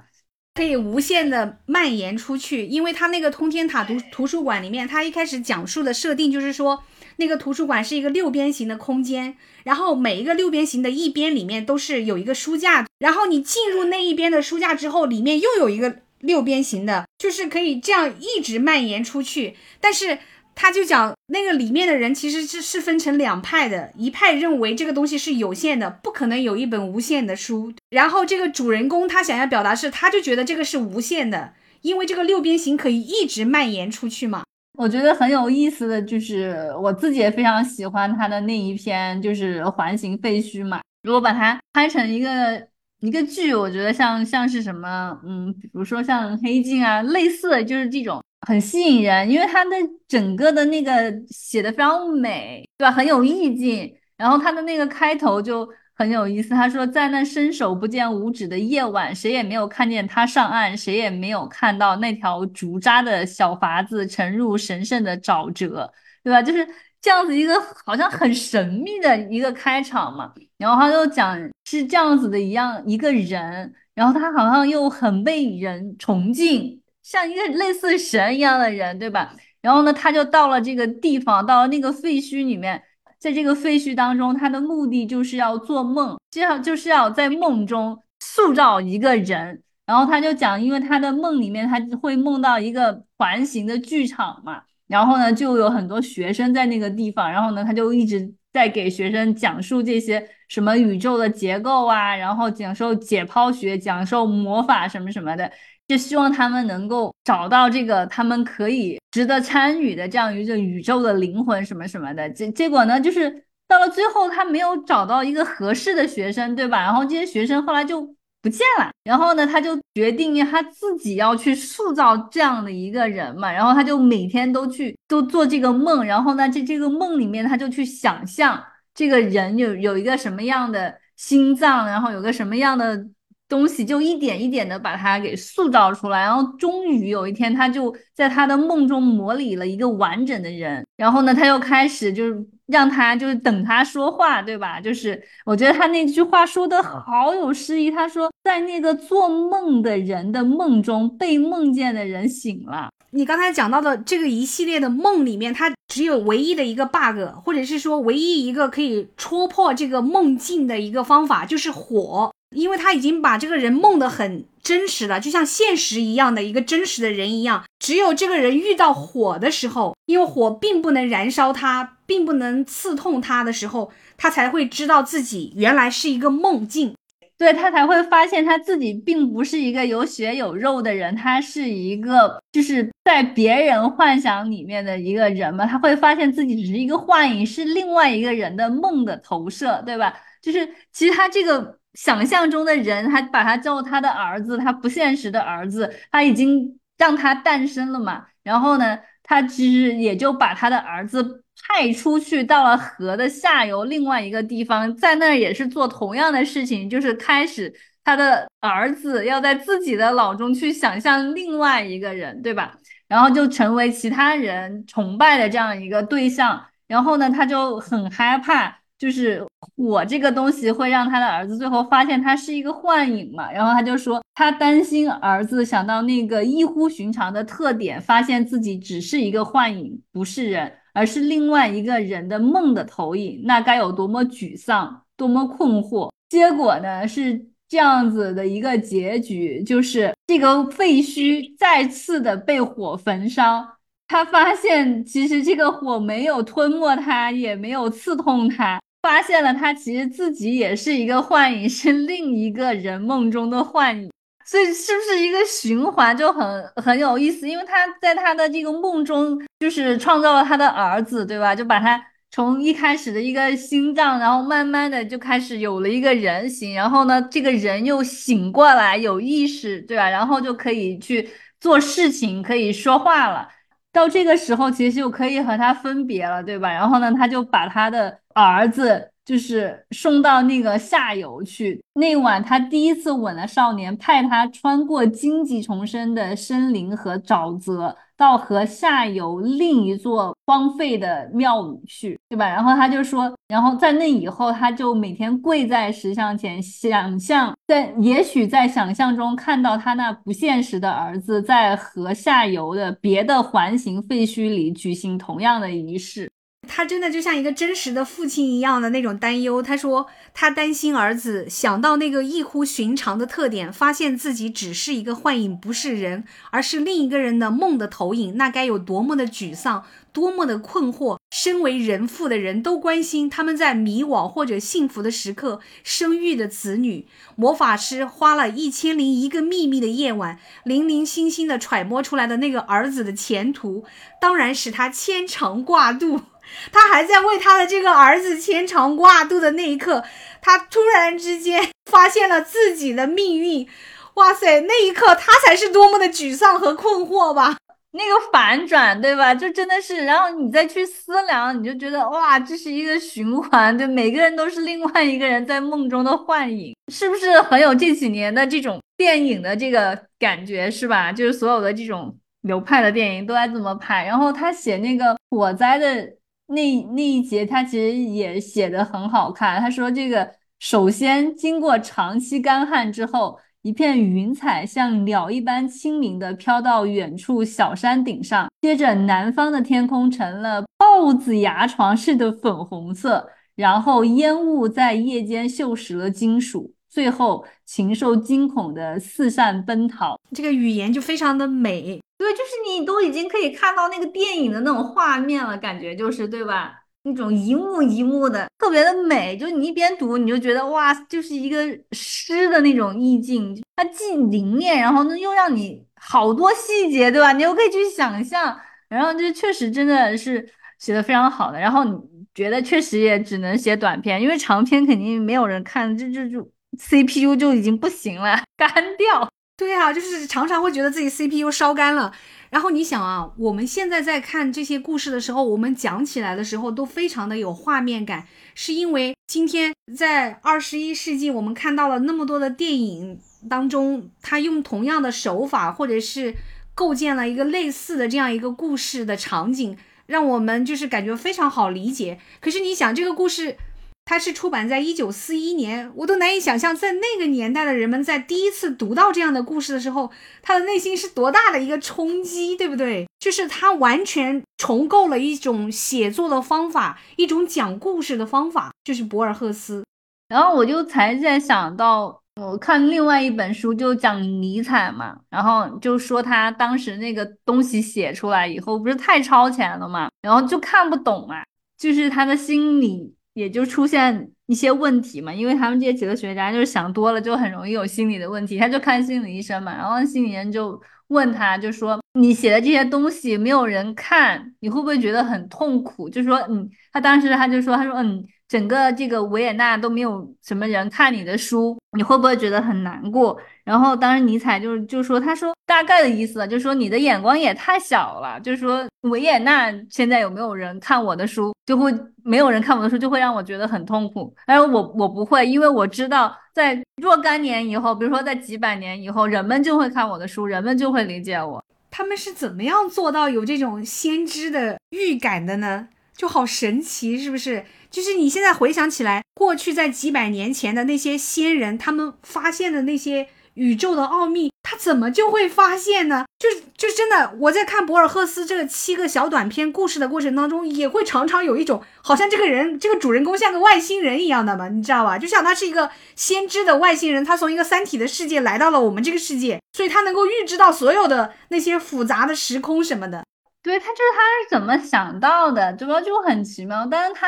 [0.56, 2.66] 可以无限的蔓延出去。
[2.66, 6.84] 因为它那个通天塔图图书馆里面，它一开始讲述的设定就是说。
[7.18, 19.56] 那个图书馆是一个六边形的空间，然后每一个六边形的一边里面都是有一个书架，然后你进入那一边的书架之后，里面又有一个六边形的，就是可以这样一直蔓延出去。
[19.80, 20.18] 但是
[20.56, 27.74] 他就讲那个里面的人其实是是分成两派的，一派认为这个东西是有限的，不可能有一本无限的书。
[27.90, 34.44] 然后这个主人公他想要表达是，他就觉得这个是无限的，因为这个六边形可以一直蔓延出去嘛。
[34.78, 40.82] 我觉得很有意思的就是，我自己也非常喜欢他的那一篇，就是环形废墟嘛。
[41.04, 42.68] 如果把它拍成一个
[43.02, 49.72] 一个剧，我觉得像像是什么，嗯，比如说像黑镜啊，类似的就是这种很吸引人，因为它的
[50.08, 52.92] 整个的那个写的非常美，对吧？
[52.92, 53.94] 很有意境。
[54.16, 56.50] 然后它的那个开头就很有意思。
[56.50, 65.92] 他说，在那伸手不见五指的夜晚，谁也没有看见他上岸，谁也没有看到那条竹扎的小筏子沉入神圣的沼泽，
[66.24, 66.42] 对吧？
[66.42, 66.66] 就是
[67.02, 67.54] 这样子一个
[67.86, 70.32] 好像很神秘的一个开场嘛。
[70.58, 79.36] 然后他就讲是这样子的一样一个人，然后他好像又很被人崇敬，像一个类似神一样的人，对吧？
[79.62, 82.82] 然后呢，他就到了这个地方，到了那个废墟里面，
[83.20, 89.62] 在这个废墟当中，他的目的就是要做梦，这样就是要在梦中塑造一个人。
[89.86, 105.52] 然后他就讲，因为他的梦里面他会梦到一个环形的剧场嘛，然后呢，就有很多学生在那个地方，然后呢，他就一直在给学生讲述这些什么宇宙的结构啊，然后讲授解剖学，讲授魔法什么什么的。
[105.88, 112.30] 就希望他们能够找到这个他们可以值得参与的这样一个宇宙的灵魂什么什么的。
[112.30, 116.80] 结结果呢，就是到了最后他没有找到一个合适的学生，对吧？
[116.80, 118.02] 然后这些学生后来就
[118.42, 118.90] 不见了。
[119.04, 123.52] 然后呢，他就决定他自己要去塑造这样的一个人嘛。
[123.52, 126.04] 然后他就每天都去都做这个梦。
[126.06, 128.64] 然后呢，这这个梦里面他就去想象
[128.96, 133.06] 这个人有有一个什么样的心脏，然后有个什么样的。
[133.54, 140.84] 东西就一点一点的把它给塑造出来，然后终于有一天，他就在他的梦中模拟了一个完整的人。
[140.98, 144.82] 然后呢，他又开始就是让他就是等他说话，对吧？
[144.82, 147.92] 就是我觉得他那句话说的好有诗意。
[147.92, 152.90] 他说，在那个做梦的人的梦中，被梦见的人醒了。
[153.12, 162.33] 你刚才讲到的这个一系列的梦里面，它只有唯一的一个 bug，或者是说唯一一个可以戳破这个梦境的一个方法，就是火。
[162.54, 167.64] 因为他已经把这个人梦得很真实了，就像现实一样的一个真实的人一样。
[167.80, 176.96] 只有这个人遇到火的时候，因为火并不能燃烧他，并不能刺痛他的时候，他才会知道自己原来是一个梦境。
[177.36, 185.66] 对他才会发现他自己并不是一个有血有肉的人，他是一个就是在别人幻想里面的一个人嘛。
[185.66, 190.14] 他会发现自己只是一个幻影，是另外一个人的梦的投射，对吧？
[190.42, 191.80] 就是其实他这个。
[191.94, 198.26] 想象中的人，他把他叫他的儿子，他不现实的儿子，他已经让他诞生了嘛。
[198.44, 207.74] 然后呢，他其实也就把他的儿子派出去到了河的下游另外一个地方，在那儿也是做同样的事情，就是开始
[208.04, 212.76] 他的儿子要在自己的脑中去想象另外一个人，对吧？
[213.08, 216.66] 然后就成为其他人崇拜的这样一个对象。
[216.88, 218.83] 然后呢，他就很害怕。
[219.04, 236.10] 就是火这个东西会让他的儿子最后发现他是一个幻影嘛，然后他就说他担心儿子想到那个异乎寻常的特点，发现自己只是一个幻影，不是人，而是另外一个人的梦的投影，那该有多么沮丧，多么困惑。
[236.30, 243.68] 结果呢是这样子的一个结局，就是这个废墟再次的被火焚烧，
[244.08, 248.80] 他发现其实这个火没有吞没他，也没有刺痛他。
[249.04, 254.10] 发现了他其实自己也是一个幻影，是另一个人梦中的幻影，
[254.46, 257.48] 所以是不是一个循环就很很有意思？
[257.48, 261.54] 因为他在他的这个梦中就是创造了他的儿子，对吧？
[261.54, 262.02] 就把他
[262.32, 270.10] 从一开始的一个心脏，然后慢慢的就开始有了一个人形，然后呢，这个人又醒过来有意识，对吧？
[270.10, 271.30] 然后就可以去
[271.60, 273.50] 做事情，可以说话了。
[273.94, 276.70] 到这个时候，其实就可以和他分别了，对吧？
[276.70, 281.82] 然后呢，他就把他的儿子就是送到那个下游去。
[281.94, 287.96] 那晚，他第一次吻了少年，派他穿过荆棘丛生的森林和沼泽。
[288.16, 292.48] 到河下游另一座荒废的庙宇去，对吧？
[292.48, 306.30] 然后他就说，然后在那以后，他就每天跪在石像前，想象在也许在想象中看到他那不现实的儿子在河下游的别的环形废墟里举行同样的仪式。
[306.68, 309.62] 他真的就像一个真实的父亲一样的那种担忧。
[309.62, 321.18] 他说，他担心儿子想到那个异乎寻常的特点，发现自己只是一个幻影，不是人，而是另一个人的梦的投影，那该有多么的沮丧，多么的困惑。
[321.32, 327.08] 身为人父的人都关心他们在迷惘或者幸福的时刻生育的子女。
[327.36, 333.84] 魔法师花了一千零一个秘密的夜晚，零零星星的揣摩出来的那个儿子的前途，
[334.22, 336.22] 当然使他牵肠挂肚。
[336.72, 340.04] 他还在为他的这个儿子牵肠挂肚的那一刻，
[340.42, 343.68] 他突然之间发现了自己的命运。
[344.16, 347.58] 哇塞，那一刻他才是多么的沮丧和困惑吧！
[347.96, 349.34] 那个反转，对吧？
[349.34, 361.12] 就真的是，然后你再去思量，你就觉得哇，这是一个循环，对，每个人都是另外一个人在梦中的幻影，是不是很有这几年的这种电影的这个感觉，是吧？
[361.12, 364.06] 就是所有的这种流派的电影都在这么拍。
[364.06, 366.08] 然后他写那个火灾的
[366.54, 369.60] 那那一节，他其实也写的很好看。
[369.60, 373.40] 他说这个首先经过长期干旱之后。
[373.64, 390.16] 一片云彩像鸟一般轻盈地飘到远处小山顶上，接着南方的天空成了豹子牙床似的粉红色，然后烟雾在夜间锈蚀了金属，最后禽兽惊恐的四散奔逃。
[390.32, 396.82] 这个语言就非常的美，对，就是你都已经可以看到那个电影的那种画面了，感觉就是对吧？
[397.06, 407.34] 那种一幕一幕的特别的美，就你一边读你就觉得哇，就是一个诗的那种意境，它既凝练，然后呢又让你好多细节，对吧？
[407.34, 408.56] 你又可以去想象，
[408.88, 411.60] 然后就确实真的是写的非常好的。
[411.60, 411.98] 然后你
[412.36, 419.30] 觉得确实也只能写短篇，因为长篇肯定没有人看，就就就 CPU 就已经不行了，干掉。
[419.56, 422.12] 对啊，就是常常会觉得自己 CPU 烧干了。
[422.50, 436.34] 然后你想啊，我们现在在看这些故事的时候，我们讲起来的时候都非常的有画面感，是因为今天在二十一世纪，我们看到了那么多的电影当中，他用同样的手法，或者是
[436.74, 442.20] 构建了一个类似的这样一个故事的场景，让我们就是感觉非常好理解。
[442.42, 443.58] 可是你想，这个故事。
[444.06, 453.08] 它是出版在一九四一年，我都难以想象，在那个年代的人们在第一次读到这样的故事的时候，他的内心是多大的一个冲击，对不对？
[453.18, 459.84] 就是他完全重构了一种写作的方法，一种讲故事的方法，就是博尔赫斯。
[460.28, 471.44] 然后我就才在想到，我看另外一本书就讲尼采嘛，然后就说他当时那个东西写出来以后，不是太超前了嘛，然后就看不懂嘛，
[471.78, 473.16] 就是他的心理。
[473.34, 478.58] 也就出现一些问题嘛，因为他们这些哲学家就是想多了，就很容易有心理的问题。
[478.58, 486.10] 他就看心理医生嘛，然后心理人就问他，就说你写的这些东西没有人看，你会不会觉得很痛苦？
[486.10, 493.40] 就说嗯，他当时他就说，他说嗯，整个这个维也纳都没有什么人看你的书，你会不会觉得很难过？
[493.64, 501.94] 然后当时尼采就就说，他说大概的意思，就说你的眼光也太小了，就是说维也纳现在有没有人看我的书，就会
[502.24, 504.34] 没有人看我的书，就会让我觉得很痛苦。
[504.48, 511.64] 而我我不会，因为我知道在若干年以后，比如说在几百年以后，人们就会看我的书，人们就会理解我。
[511.92, 515.90] 他们是怎么样做到有这种先知的预感的呢？
[516.16, 517.66] 就好神奇，是不是？
[517.92, 523.28] 就是你现在回想起来，过去在几百年前的那些先人，他们发现的那些。
[523.56, 526.26] 宇宙的奥秘，他怎么就会发现呢？
[526.40, 535.18] 就就真的，我在看博尔赫斯这个七个小短篇故事的过程当中，也会常常有一种好像这个人这个主人公像个外星人一样的嘛，你知道吧？
[535.18, 543.24] 就像他是一个先知的外星人，他从一个三体的世界来到了我们这个世界，所以他能够预知到所有的那些复杂的时空什么的。
[543.62, 546.86] 对他就是他是怎么想到的，主要就很奇妙。
[546.90, 547.28] 但是他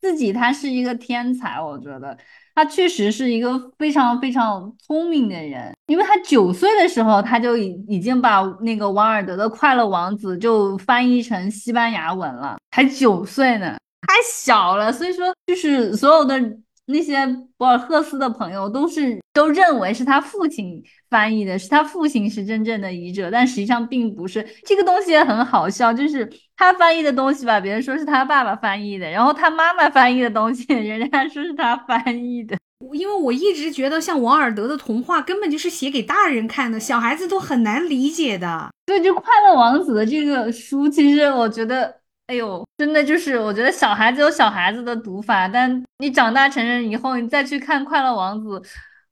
[0.00, 2.16] 自己他是一个天才，我觉得。
[2.54, 13.76] 他确实是一个非常非常聪明的人，因为他九岁的时候，他就已已经把那个王尔德的《快乐王子》就翻译成西班牙文了，才九岁呢，
[14.06, 14.92] 太小了。
[14.92, 16.40] 所以说，就是所有的
[16.86, 17.26] 那些
[17.56, 24.46] 博尔赫斯的朋友都是都认为是他父亲翻译的，是他父亲是真正的译者，但实际上并不是。
[24.64, 32.56] 这个东西也很好笑，就是他翻译的东西吧，别人说是他爸爸翻译的，然后他妈妈翻译的东西， 人家说是他翻译的。
[32.92, 38.70] 因为我一直觉得，像王尔德的童话根本就是写给大人看的，小孩子都很难理解的。
[38.84, 42.03] 对，就《快乐王子》的这个书，其实我觉得。
[42.26, 48.58] 哎呦，真的就是，我觉得小孩子有小孩子的读法，但你长大成人以后，你再去看《快乐王子》，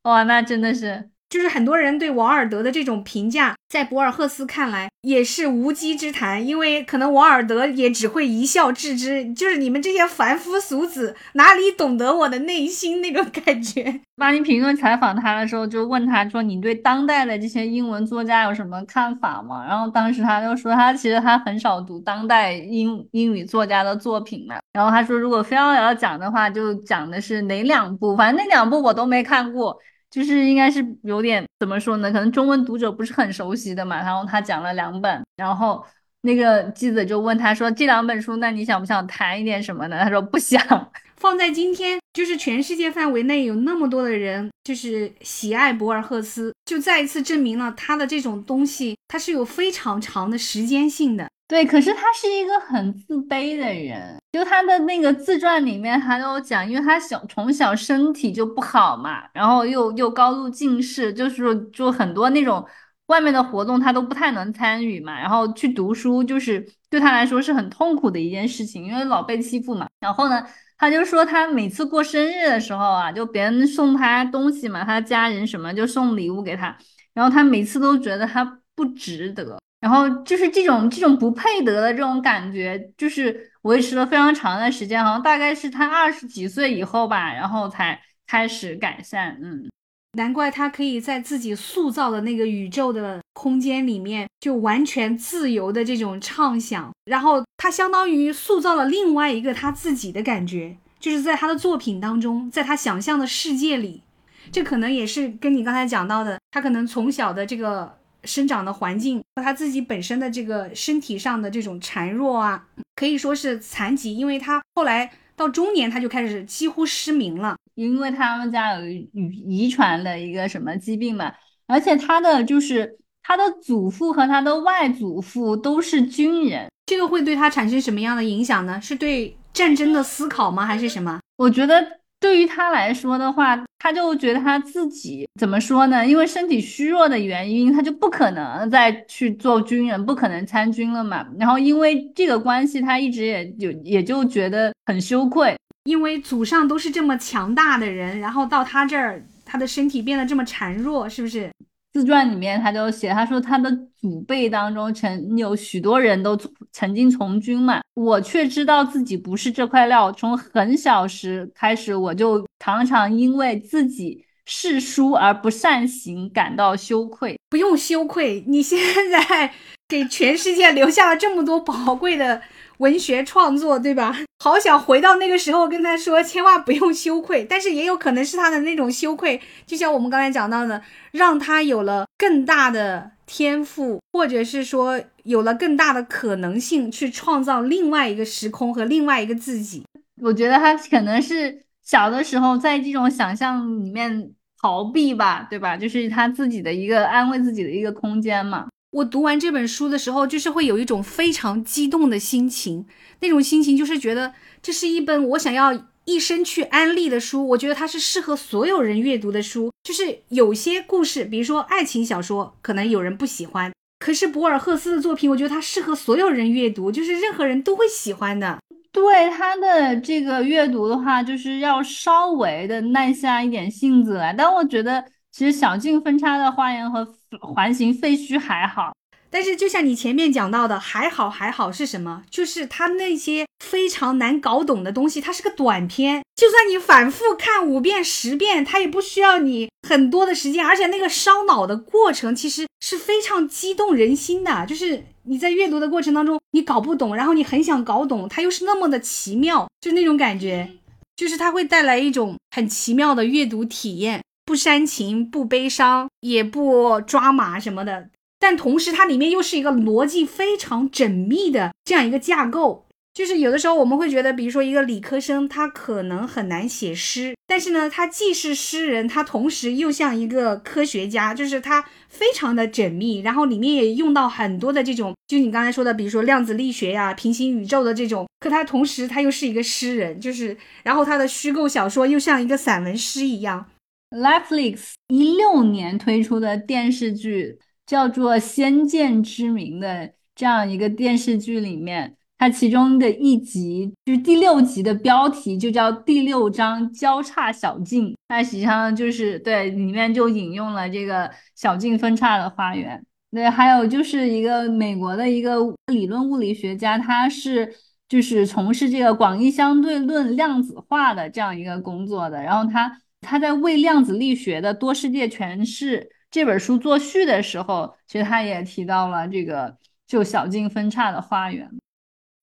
[0.03, 1.12] 哇，那真的是。
[1.33, 14.03] 就是很多人对王尔德的这种评价，在博尔赫斯看来也是无稽之谈，因为可能王尔德也只会一笑置之，就是你们这些凡夫俗子哪里懂得我的内心那种 感觉。
[14.17, 28.15] 巴黎评论采访他的时候，就问他说：“你对当代的这些英文作家有什么看法吗？”然后当时他就说：“他其实他很少读当代英英语作家的作品嘛。”然后他说：“如果非要要讲的话，就讲的是哪两部？
[28.15, 29.77] 反正那两部我都没看过。”
[30.13, 32.13] 就是应该是有点怎么说呢？
[32.13, 33.97] 可能中文读者不是很熟悉的嘛。
[33.97, 35.83] 然后他讲了两本，然后
[36.21, 40.63] 那个记者就问他说：“这两本书，那你想不想谈一点什么呢？”他说：“不想。
[41.17, 51.29] ”放在今天，就是全世界范围内有那么多的人，就是喜爱博尔赫斯，就再一次证明了他的这种东西，它是有非常长的时间性的。
[51.53, 62.67] 对，可是他是一个很自卑的人，就他的那个自传里面还有讲，因为他小从小身体就不好嘛，然后又又高度近视，就是就很多那种
[63.09, 69.87] 外面的活动他都不太能参与嘛，然后去读书就是对他来说是很痛苦的一件事情，因为老被欺负嘛。
[70.01, 70.43] 然后呢，
[70.79, 76.75] 他就说他每次过生日的时候啊，就别人送他东西嘛，他家人什么就送礼物给他，
[77.13, 79.61] 然后他每次都觉得他不值得。
[79.83, 89.37] 然后就是这种这种不配得的这种感觉，就是维持了非常长的时间，好像大概是他二十几岁以后吧，然后才开始改善。
[89.43, 89.69] 嗯，
[90.17, 96.93] 难怪他可以在自己塑造的那个宇宙的空间里面，就完全自由的这种畅想。
[97.07, 104.05] 然后他相当于塑造了另外一个他自己的感觉，就是在他的作品当中，在他想象的世界里，
[104.53, 108.01] 这可能也是跟你刚才讲到的，他可能从小的这个。
[108.25, 112.67] 生长的环境和他自己本身的这个身体上的这种孱弱啊，
[112.97, 121.33] 可以说是残疾，因为他后来到中年他就开始几乎失明了，因为他们家有遗遗传的一个什么疾病嘛，
[121.67, 128.81] 而且他的就是他的祖父和他的外祖父都是军人，这个会对他产生什么样的影响呢？
[128.81, 130.65] 是对战争的思考吗？
[130.67, 131.21] 还是什么？
[131.37, 132.02] 我觉得。
[132.23, 136.07] 对于他来说的话，他就觉得他自己怎么说呢？
[136.07, 141.27] 因为身体虚弱的原因，他就不可能再去做军人，不可能参军了嘛。
[141.39, 151.51] 然后因为这个关系，他一直也就也就觉得很羞愧，因为祖上都是这么强大的人，然后到他这儿，他的身体变得这么孱弱，是不是？
[151.93, 153.71] 自传里面他就写，他说他的
[154.01, 156.39] 祖辈当中曾有许多人都
[156.73, 160.11] 曾经从军嘛，我却知道自己不是这块料。
[160.13, 167.39] 从很小时开始，我就常常因为自己嗜书而不善行感到羞愧。
[167.51, 168.79] 不用羞愧，你现
[169.11, 169.53] 在
[169.87, 172.41] 给全世界留下了这么多宝贵的。
[172.83, 174.13] 文学创作，对吧？
[174.43, 177.47] 好想回到那个时候，跟他说，千万不用羞愧。
[177.49, 180.83] 但是也有可能是他的那种羞愧，就像我们刚才讲到的，
[181.13, 189.85] 让他有了更大的天赋，或者是说有了更大的可能性去创造另外一个时空和另外一个自己。
[190.21, 194.31] 我觉得他可能是小的时候在这种想象里面
[194.61, 195.77] 逃避吧，对吧？
[195.77, 198.67] 就是他自己的一个安慰自己的一个空间嘛。
[198.93, 202.87] 我读完这本书的时候，就是会有一种非常激动的心情，
[203.21, 207.49] 那种心情就是觉得这是一本我想要一生去安利的书。
[207.49, 209.73] 我觉得它是适合所有人阅读的书。
[209.83, 218.59] 就是有些故事，比如说爱情小说，可能有人不喜欢，可是博尔赫斯的作品，我觉得它适合所有人阅读，就是任何人都会喜欢的。
[218.93, 224.35] 对他的这个阅读的话，就是要稍微的耐下一点性子来。
[224.35, 225.03] 但我觉得。
[225.33, 228.95] 其实小径分叉的花园和环形废墟还好，
[229.31, 232.23] 但是就像你前面讲到的，还好还好是什么？
[232.31, 244.67] 就是它那些非常难搞懂的东西，它是个短片，就算你反复看五遍十遍，它也不需要你很多的时间，而且那个烧脑的过程其实是非常激动人心的。
[244.67, 250.69] 就是你在阅读的过程当中，你搞不懂，然后你很想搞懂，它又是那么的奇妙，就那种感觉，
[251.17, 254.21] 就是它会带来一种很奇妙的阅读体验。
[254.53, 262.85] 不煽情，不悲伤，也不抓马什么的，但同时它里面又是一个逻辑非常缜密的这样一个架构。
[263.15, 283.65] 就是有的时候我们会觉得，比如说一个理科生，他可能很难写诗，但是呢，他既是诗人，他同时又像一个科学家，就是他非常的缜密，然后里面也用到很多的这种，就你刚才说的，比如说量子力学呀、平行宇宙的这种，可他同时他又是一个诗人，就是然后他的虚构小说又像一个散文诗一样。
[284.13, 303.03] Netflix 一六年推出的电视剧叫做《先见之明》的这样一个电视剧里面，它其中的一集就是第六集的标题就叫第六章交叉小径，它实际上就是对里面就引用了这个小径分叉的花园。
[303.31, 305.57] 对，还有就是一个美国的一个
[305.87, 307.75] 理论物理学家，他是
[308.07, 312.99] 就是从事这个广义相对论量子化的这样一个工作的，然后他。
[313.23, 319.77] 他在为量子力学的多世界诠释这本书作序的时候，其实他也提到了这个
[320.07, 321.69] 就小径分叉的花园。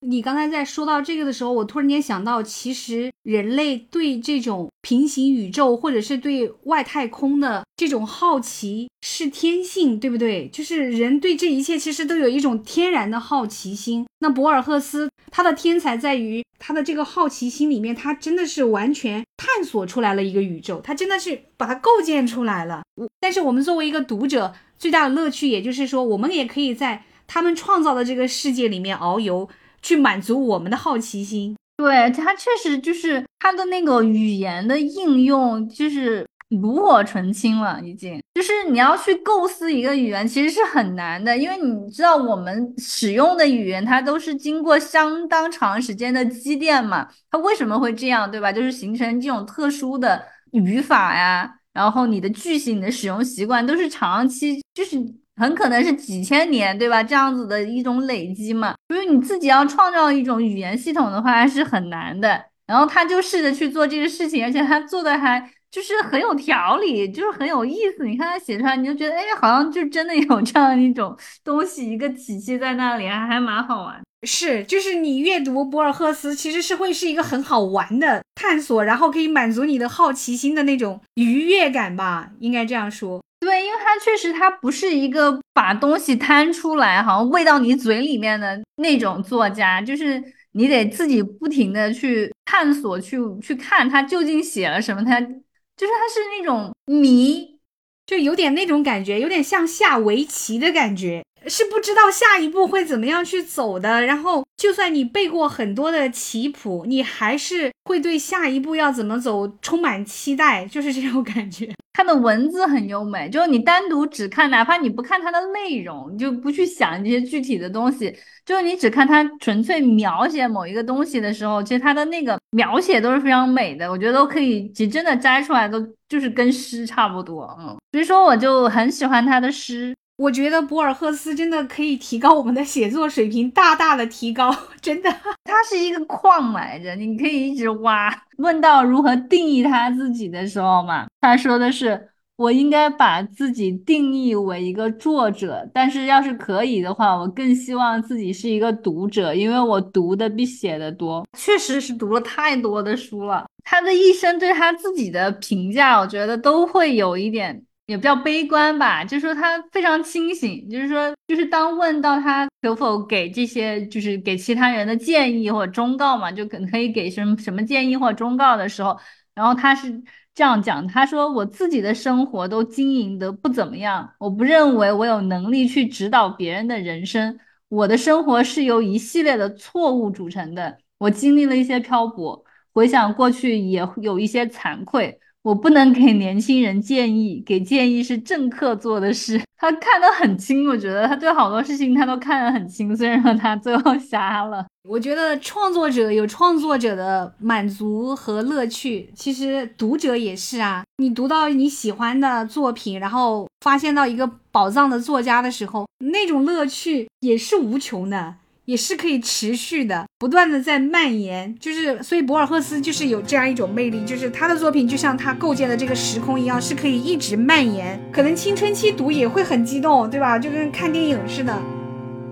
[0.00, 10.48] 你刚才在说到这个的时候，我突然间想到，其实人类对这种平行宇宙或者是对外太空的这种好奇是天性，对不对？
[10.48, 14.06] 就是人对这一切其实都有一种天然的好奇心。
[14.20, 22.82] 那博尔赫斯他的天才在于他的这个好奇心里面，他真的是完全探索出来了一个宇宙，他真的是把它构建出来了。
[23.20, 29.48] 但是我们作为一个读者，最大的乐趣，也就是说，我们也可以在他们创造的这个世界里面遨游，
[29.82, 31.56] 去满足我们的好奇心。
[31.76, 36.26] 对，它确实就是它的那个语言的应用，就是。
[36.60, 47.06] 炉火纯青了，已经就是你要去构思一个语言，其实是很难的，因为你知道我们使用的语言，它都是经过相当长时间的积淀嘛。
[47.30, 48.50] 它为什么会这样，对吧？
[48.52, 50.20] 就是形成这种特殊的
[50.50, 54.96] 语法呀，然后你的句型你的使用习惯都是长期，就是
[55.40, 57.02] 很可能是几千年，对吧？
[57.02, 58.74] 这样子的一种累积嘛。
[58.88, 62.44] 就是你自己要创造一种语言系统的话是很难的。
[62.66, 65.50] 然后他就试着去做这个事情，而且他做的还。
[65.70, 68.04] 就是很有条理，就是很有意思。
[68.04, 74.00] 你看他写出来，你就觉得，哎，好像就真的有这样一种东西，一个体系在那里，还还蛮好玩。
[74.26, 83.22] 是，就是你阅读博尔赫斯，其实是会是一个很好玩的探索，然后可以满足你的好奇心的那种愉悦感吧，应该这样说。
[83.40, 90.22] 对，因为他确实他不是一个把东西摊出来，好像喂到你嘴里面的那种作家，就是。
[90.52, 97.60] 你得自己不停的去探索，去去看他究竟写了什么，他就是他是那种谜，
[98.04, 101.22] 就有点那种感觉，有点像下围棋的感觉。
[101.46, 111.68] 是不知道下一步会怎么样去走的，然后就算你背过很多的棋谱，你还是会对下一步要怎么走充满期待，就是这种感觉。
[111.92, 118.14] 它的文字很优美，就是你单独只看，哪怕你不看它的内容，你就不去想这些具体的东西，
[118.46, 129.94] 就是你只看它纯粹描写某一个东西的时候，其实它的那个描写都是非常美的，我觉得都可以，其实真的摘出来都就是跟诗差不多，嗯，所以说我就很喜欢他的诗。
[130.20, 135.10] 我觉得博尔赫斯真的可以提高我们的写作水平，大大的提高， 真的。
[135.44, 138.14] 他是一个矿来着，你可以一直挖。
[138.36, 151.26] 问到如何定义他自己的时候嘛，他说的是：“我应该把自己定义为一个作者，但是要是可以的话，我更希望自己是一个读者，因为我读的比写的多。
[151.32, 153.46] 确实是读了太多的书了。
[153.64, 168.96] 他的一生对他自己的评价，我觉得都会有一点。”也比较悲观吧，就是说他非常清醒，就是说，就是当问到他可否给这些，就是给其他人的建议或者忠告嘛，就可可以给什么什么建议或忠告的时候，
[169.34, 170.00] 然后他是
[170.36, 185.18] 这样讲，他说我自己的生活都经营的不怎么样，我不认为我有能力去指导别人的人生，我的生活是由一系列的错误组成的，我经历了一些漂泊，回想过去也有一些惭愧。
[185.42, 189.40] 我不能给年轻人建议，给建议是政客做的事。
[189.56, 194.66] 他看得很清，我觉得他对好多事情他都看得很清，虽然说他最后瞎了。
[194.88, 200.82] 我觉得创作者有创作者的满足和乐趣，其实读者也是啊。
[200.96, 208.36] 你读到你喜欢的作品，然后发现到一个宝藏的作家的时候，那种乐趣也是无穷的。
[208.70, 218.00] 也是可以持续的，不断的在蔓延，就是所以博尔赫斯就是有这样一种魅力，就是他的作品就像他构建的这个时空一样，是可以一直蔓延。
[218.12, 220.38] 可能青春期读也会很激动，对吧？
[220.38, 221.52] 就跟看电影似的。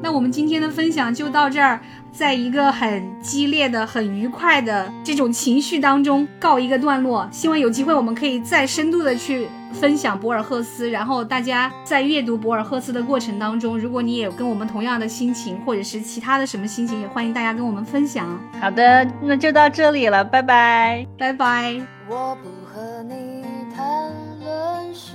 [0.01, 1.81] 那我们今天的分享就到这儿，
[2.13, 7.29] 在一个很激烈的、很愉快的这种情绪当中告一个段落。
[7.31, 9.49] 希望有机会我们可以再深度的去。
[9.71, 18.27] 分享博尔赫斯，然后大家在阅读博尔赫斯的过程当中，如果你也有跟我们同样的心情，或者是其他的什么心情，也欢迎大家跟我们分享。
[18.59, 21.79] 好的，那就到这里了，拜拜，拜拜。
[22.09, 23.45] 我不和你
[23.77, 24.11] 谈
[24.41, 25.13] 论诗，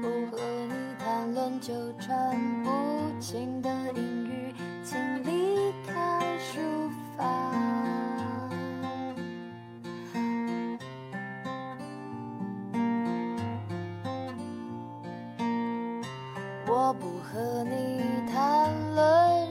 [0.00, 2.16] 不和你谈论纠缠
[2.64, 2.70] 不
[3.20, 3.68] 清的
[16.68, 19.04] 我不和你谈论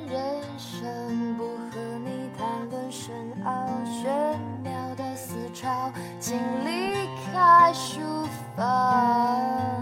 [0.07, 3.13] 人生，不和你谈论深
[3.43, 7.99] 奥玄妙的思潮，请离开书
[8.55, 9.74] 房。